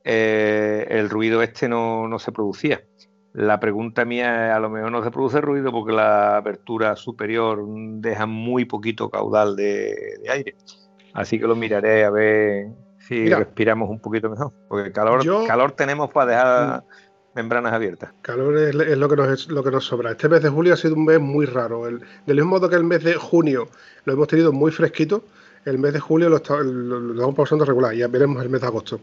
[0.03, 2.81] eh, el ruido este no, no se producía.
[3.33, 7.61] La pregunta mía es, a lo mejor no se produce ruido porque la abertura superior
[7.67, 10.55] deja muy poquito caudal de, de aire.
[11.13, 12.67] Así que lo miraré a ver
[13.07, 13.39] si Mira.
[13.39, 14.51] respiramos un poquito mejor.
[14.67, 15.47] Porque calor, Yo- Mm.
[15.47, 16.83] calor tenemos para dejar
[17.35, 18.11] membranas abiertas.
[18.21, 20.11] Calor es, es lo, que nos, es lo que nos sobra.
[20.11, 21.87] Este mes de julio ha sido un mes muy raro.
[21.87, 23.67] El- del mismo modo que el mes de junio
[24.05, 25.23] lo hemos tenido muy fresquito,
[25.65, 27.93] el mes de julio lo, está- lo- lo estamos pasando regular.
[27.93, 28.99] Ya veremos el mes de agosto.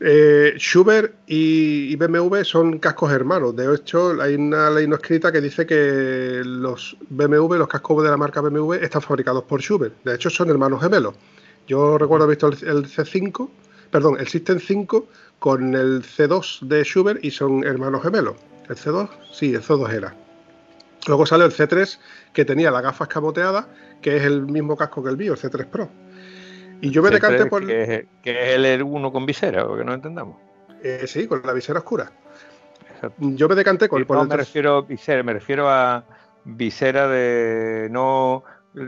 [0.00, 3.56] Eh, Schubert y, y BMW son cascos hermanos.
[3.56, 8.10] De hecho, hay una ley no escrita que dice que los BMW, los cascos de
[8.10, 9.94] la marca BMW, están fabricados por Schubert.
[10.04, 11.14] De hecho, son hermanos gemelos.
[11.68, 13.48] Yo recuerdo haber visto el, el C5,
[13.90, 15.06] perdón, el System 5
[15.38, 18.34] con el C2 de Schubert y son hermanos gemelos.
[18.68, 19.08] ¿El C2?
[19.30, 20.14] Sí, el C2 era.
[21.06, 21.98] Luego sale el C3
[22.32, 23.68] que tenía la gafa escamoteada,
[24.02, 25.88] que es el mismo casco que el mío, el C3 Pro.
[26.80, 27.66] Y yo me decanté por.
[27.66, 30.36] Que, es- que es el R1 con visera, porque no entendamos.
[30.82, 32.10] eh, sí, con la visera oscura.
[32.94, 33.16] Exacto.
[33.18, 36.04] Yo me decanté con Y por no el me refiero a visera, me refiero a
[36.44, 38.42] visera de no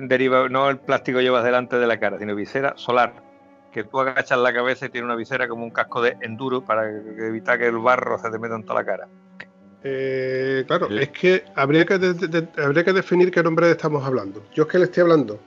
[0.08, 3.12] deriva, no el plástico llevas delante de la cara, sino visera solar.
[3.72, 6.90] Que tú agachas la cabeza y tiene una visera como un casco de enduro para
[6.90, 9.08] evitar que el barro se te meta en toda la cara.
[9.82, 10.98] Eh, claro, Sí.
[10.98, 14.42] es que habría que, de- de- habría que definir qué nombre estamos hablando.
[14.54, 15.40] Yo es que le estoy hablando.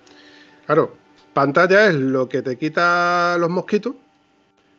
[0.66, 0.96] Claro,
[1.34, 3.96] Pantalla es lo que te quita los mosquitos.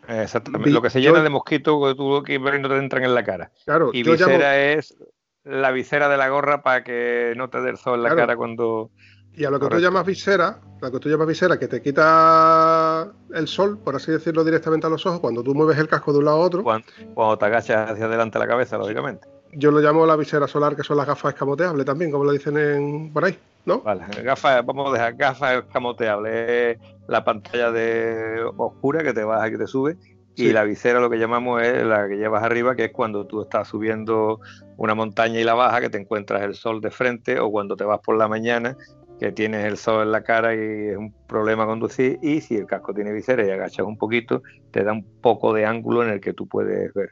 [0.08, 0.70] Exactamente.
[0.70, 3.50] Lo que se llena de mosquitos que tú que no te entran en la cara.
[3.64, 4.96] Claro, y visera es
[5.44, 8.36] la visera de la gorra para que no te dé el sol en la cara
[8.36, 8.90] cuando.
[9.36, 13.10] Y a lo que tú llamas visera, lo que tú llamas visera, que te quita
[13.34, 16.18] el sol, por así decirlo, directamente a los ojos, cuando tú mueves el casco de
[16.18, 16.62] un lado a otro.
[16.62, 19.26] Cuando, te agachas hacia adelante la cabeza, lógicamente.
[19.52, 22.56] Yo lo llamo la visera solar, que son las gafas escamoteables también, como lo dicen
[22.56, 23.80] en, por ahí, ¿no?
[23.80, 26.78] Vale, gafas, vamos a dejar gafas escamoteables,
[27.08, 29.96] la pantalla de oscura que te baja y que te sube,
[30.36, 33.42] y la visera lo que llamamos es la que llevas arriba, que es cuando tú
[33.42, 34.40] estás subiendo
[34.76, 37.84] una montaña y la baja, que te encuentras el sol de frente, o cuando te
[37.84, 38.76] vas por la mañana
[39.18, 42.66] que tienes el sol en la cara y es un problema conducir y si el
[42.66, 46.20] casco tiene visera y agachas un poquito, te da un poco de ángulo en el
[46.20, 47.10] que tú puedes ver.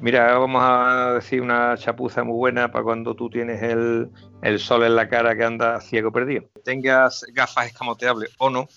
[0.00, 4.10] Mira, vamos a decir una chapuza muy buena para cuando tú tienes el,
[4.58, 6.44] sol en la cara que anda ciego perdido.
[6.64, 8.68] Tengas gafas escamoteables o no,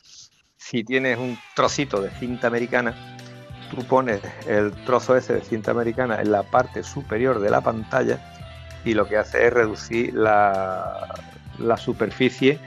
[0.55, 2.95] si tienes un trocito de cinta americana,
[3.69, 8.19] tú pones el trozo ese de cinta americana en la parte superior de la pantalla
[8.85, 12.59] y lo que hace es reducir la, la superficie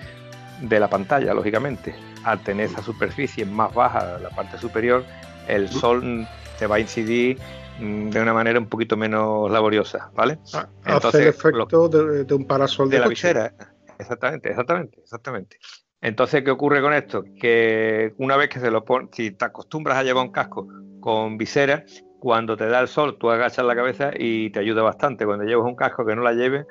[0.61, 1.95] de la pantalla, lógicamente.
[2.25, 5.05] Al tener esa superficie más baja, la parte superior,
[5.49, 6.27] el sol
[6.59, 7.39] te va a incidir
[7.79, 10.39] mm, de una manera un poquito menos laboriosa, ¿vale?
[10.55, 13.53] Ah, hace el efecto de, un parasol de, la visera.
[13.99, 15.59] Exactamente, exactamente, exactamente.
[16.01, 17.25] Entonces, ¿qué ocurre con esto?
[17.41, 20.69] Que una vez que se lo pones, si te acostumbras a llevar un casco
[21.01, 21.85] con visera,
[22.21, 25.25] cuando te da el sol, tú agachas la cabeza y te ayuda bastante.
[25.25, 26.67] Cuando llevas un casco que no la lleves,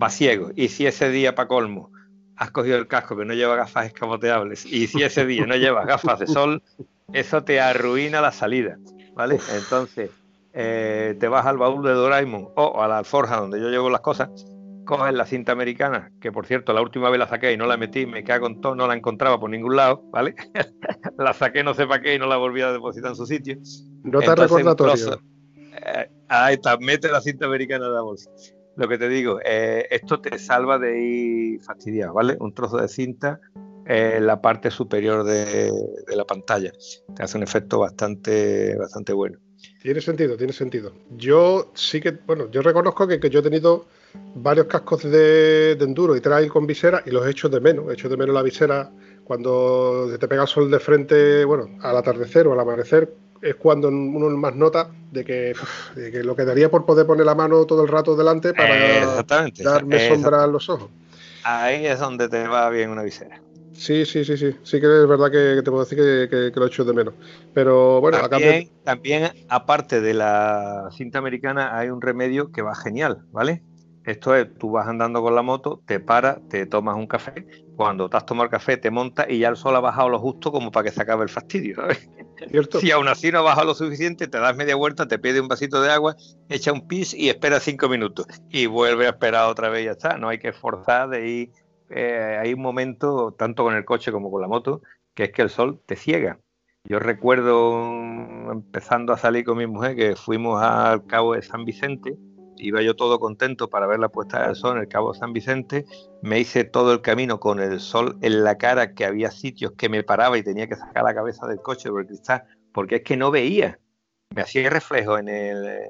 [0.00, 0.50] va ciego.
[0.54, 1.90] Y si ese día, para colmo,
[2.38, 5.86] has cogido el casco que no lleva gafas escamoteables y si ese día no llevas
[5.86, 6.62] gafas de sol,
[7.12, 8.78] eso te arruina la salida,
[9.14, 9.40] ¿vale?
[9.54, 10.10] Entonces,
[10.52, 14.02] eh, te vas al baúl de Doraemon o a la alforja donde yo llevo las
[14.02, 14.30] cosas,
[14.84, 17.76] coges la cinta americana, que por cierto la última vez la saqué y no la
[17.76, 20.36] metí, me cago en todo, no la encontraba por ningún lado, ¿vale?
[21.18, 23.58] la saqué no sé para qué y no la volví a depositar en su sitio.
[24.04, 25.20] No te recordatorio.
[25.72, 28.30] Eh, ahí está, mete la cinta americana en la bolsa
[28.78, 32.36] lo que te digo, eh, esto te salva de ir fastidiado, ¿vale?
[32.38, 33.40] Un trozo de cinta
[33.84, 35.72] en la parte superior de,
[36.14, 36.70] la pantalla.
[37.16, 39.38] Te hace un efecto bastante, bastante bueno.
[39.82, 40.92] Tiene sentido, tiene sentido.
[41.16, 43.86] Yo sí que, bueno, yo reconozco que, yo he tenido
[44.36, 47.90] varios cascos de, enduro y trail con visera y los he hecho de menos.
[47.90, 48.92] He hecho de menos la visera
[49.24, 53.12] cuando te pega el sol de frente, bueno, al atardecer o al amanecer,
[53.42, 55.54] es cuando uno más nota de que,
[56.22, 59.24] lo que daría por poder poner la mano todo el rato delante para
[59.58, 60.90] darme sombra a los ojos.
[61.44, 63.40] Ahí es donde te va bien una visera.
[63.72, 64.56] Sí, sí, sí, sí.
[64.64, 67.14] Sí que es verdad que, te puedo decir que, lo echo de menos.
[67.52, 73.22] Pero bueno, también, también, aparte de la cinta americana, hay un remedio que va genial,
[73.30, 73.62] ¿vale?
[74.08, 77.46] Esto es, tú vas andando con la moto, te paras, te tomas un café,
[77.76, 80.18] cuando te has tomado el café te montas y ya el sol ha bajado lo
[80.18, 82.08] justo como para que se acabe el fastidio, ¿sabes?
[82.80, 85.82] Si aún así no baja lo suficiente, te das media vuelta, te pide un vasito
[85.82, 86.16] de agua,
[86.48, 88.26] echa un pis y espera cinco minutos.
[88.48, 90.16] Y vuelve a esperar otra vez y ya está.
[90.16, 91.50] No hay que forzar de ir.
[91.90, 94.80] Eh, hay un momento, tanto con el coche como con la moto,
[95.14, 96.38] que es que el sol te ciega.
[96.84, 97.82] Yo recuerdo
[98.52, 102.16] empezando a salir con mi mujer que fuimos al cabo de San Vicente
[102.60, 105.84] iba yo todo contento para ver la puesta del sol en el Cabo San Vicente,
[106.22, 109.88] me hice todo el camino con el sol en la cara, que había sitios que
[109.88, 113.02] me paraba y tenía que sacar la cabeza del coche por el cristal, porque es
[113.02, 113.78] que no veía.
[114.34, 115.80] Me hacía reflejo en el,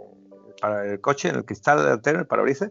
[0.60, 2.70] para el coche, en el cristal delantero, en el parabrisas,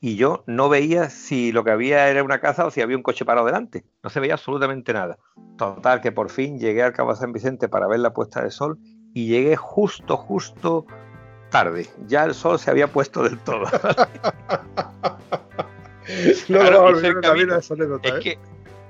[0.00, 3.02] y yo no veía si lo que había era una casa o si había un
[3.02, 3.84] coche parado delante.
[4.02, 5.18] No se veía absolutamente nada.
[5.56, 8.78] Total, que por fin llegué al Cabo San Vicente para ver la puesta del sol
[9.12, 10.86] y llegué justo, justo
[11.50, 11.86] tarde.
[12.06, 13.64] Ya el sol se había puesto del todo.
[16.48, 18.20] no, hice el camino, es ¿eh?
[18.22, 18.38] que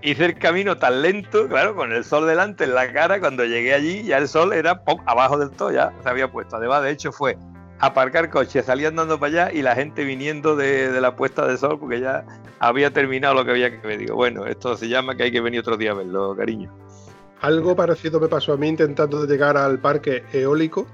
[0.02, 3.20] hice el camino tan lento, claro, con el sol delante en la cara.
[3.20, 6.56] Cuando llegué allí, ya el sol era abajo del todo, ya se había puesto.
[6.56, 7.36] Además, de hecho, fue
[7.80, 11.78] aparcar coches, salía andando para allá y la gente viniendo de, la puesta de sol
[11.78, 12.24] porque ya
[12.58, 13.98] había terminado lo que había que ver.
[13.98, 16.72] Digo, bueno, esto se llama que hay que venir otro día a verlo, cariño.
[17.40, 20.88] Algo parecido me pasó a mí intentando llegar al parque eólico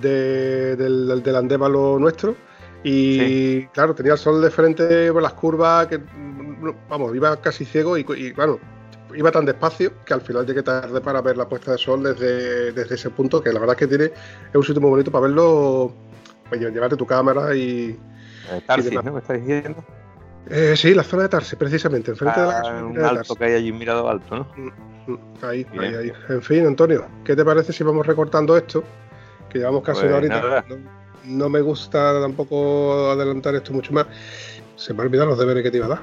[0.00, 2.34] del, del andévalo nuestro.
[2.84, 6.00] Y claro, tenía el sol de frente por las curvas, que
[6.88, 8.58] vamos, iba casi ciego y, bueno,
[9.14, 12.72] iba tan despacio que al final llegué tarde para ver la puesta de sol desde,
[12.72, 15.22] desde ese punto, que la verdad es que tiene, es un sitio muy bonito para
[15.22, 15.92] verlo,
[16.48, 17.98] pues, llevarte tu cámara y...
[18.66, 19.12] Tarsi, ¿no?
[19.12, 19.84] ¿Me estás diciendo?
[20.48, 23.54] Eh, sí, la zona de Tarsi, precisamente, enfrente de la ah, Un alto que hay
[23.54, 24.48] allí, un mirador alto, ¿no?
[24.56, 26.12] Mm, mm, ahí, ahí, ahí.
[26.30, 28.82] En fin, Antonio, ¿qué te parece si vamos recortando esto?
[29.48, 30.64] Que llevamos casi una pues horita.
[31.24, 34.06] No, me gusta tampoco adelantar esto mucho más.
[34.76, 36.00] Se me ha olvidado los deberes que te iba a dar.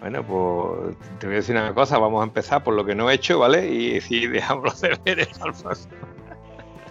[0.00, 3.08] Bueno, pues te voy a decir una cosa, vamos a empezar por lo que no
[3.10, 3.66] he hecho, ¿vale?
[3.68, 5.88] Y si dejamos los deberes, Alfonso.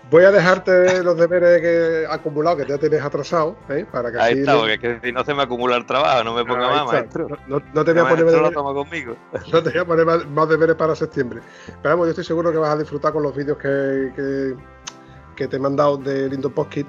[0.09, 3.85] Voy a dejarte los deberes que acumulados que ya tienes atrasado, ¿eh?
[3.89, 5.85] Para que Ahí así está, le- porque es que si no se me acumula el
[5.85, 6.91] trabajo, no me ponga Ahí más, está.
[7.23, 7.27] maestro.
[7.47, 9.15] No, no te voy a poner deberes- toma conmigo.
[9.53, 11.39] no te voy a poner más, más deberes para septiembre.
[11.81, 14.55] Pero vamos, yo estoy seguro que vas a disfrutar con los vídeos que, que,
[15.41, 16.85] que te he mandado de Lindo Postkit.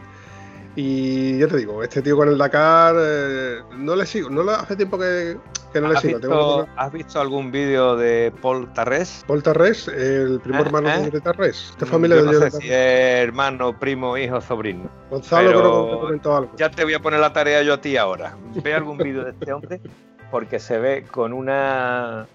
[0.75, 4.53] Y ya te digo, este tío con el Dakar eh, no le sigo, no le
[4.53, 5.37] hace tiempo que,
[5.71, 6.19] que no le ¿Has sigo.
[6.19, 9.23] Tengo que visto, has visto algún vídeo de Paul Tarrés?
[9.27, 10.99] Paul Tarrés, el primo Ah, hermano ah.
[10.99, 14.91] de Tarrés, de familia Yo de sé si es hermano, primo, hijo, sobrino.
[15.11, 16.53] Gonzalo pero- creo que te comentó algo.
[16.57, 18.35] Ya te voy a poner la tarea yo a ti ahora.
[18.63, 19.81] Ve algún vídeo de este hombre
[20.31, 22.27] porque se ve con una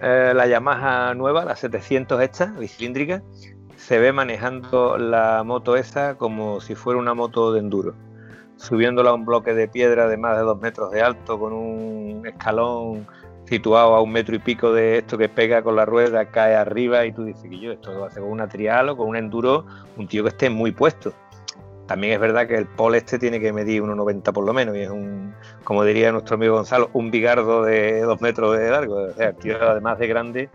[0.00, 3.22] eh, la Yamaha nueva, la 700 esta, bicilíndrica,
[3.90, 7.92] se ve manejando la moto esa como si fuera una moto de enduro,
[8.54, 12.24] subiéndola a un bloque de piedra de más de dos metros de alto con un
[12.24, 13.04] escalón
[13.46, 17.04] situado a un metro y pico de esto que pega con la rueda, cae arriba
[17.04, 19.66] y tú dices que yo esto lo hace con una trial o con un enduro,
[19.96, 21.12] un tío que esté muy puesto.
[21.88, 24.82] También es verdad que el pol este tiene que medir 1,90 por lo menos y
[24.82, 25.34] es un,
[25.64, 29.02] como diría nuestro amigo Gonzalo, un bigardo de dos metros de largo.
[29.02, 30.48] O sea, el tío además de grande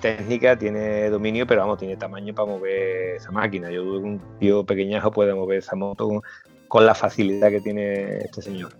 [0.00, 3.70] técnica, tiene dominio, pero vamos, tiene tamaño para mover esa máquina.
[3.70, 6.22] Yo dudo que un tío pequeñajo pueda mover esa moto con,
[6.68, 8.72] con la facilidad que tiene este señor.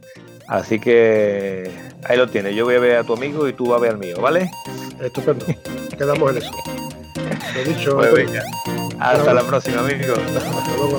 [0.47, 1.71] Así que
[2.05, 2.55] ahí lo tienes.
[2.55, 4.51] Yo voy a ver a tu amigo y tú vas a ver al mío, ¿vale?
[5.01, 5.47] Estupendo.
[5.97, 6.53] Quedamos en eso.
[7.55, 8.43] Lo dicho, Pues venga.
[8.99, 10.15] Hasta la próxima, amigo.
[10.15, 10.99] Hasta luego.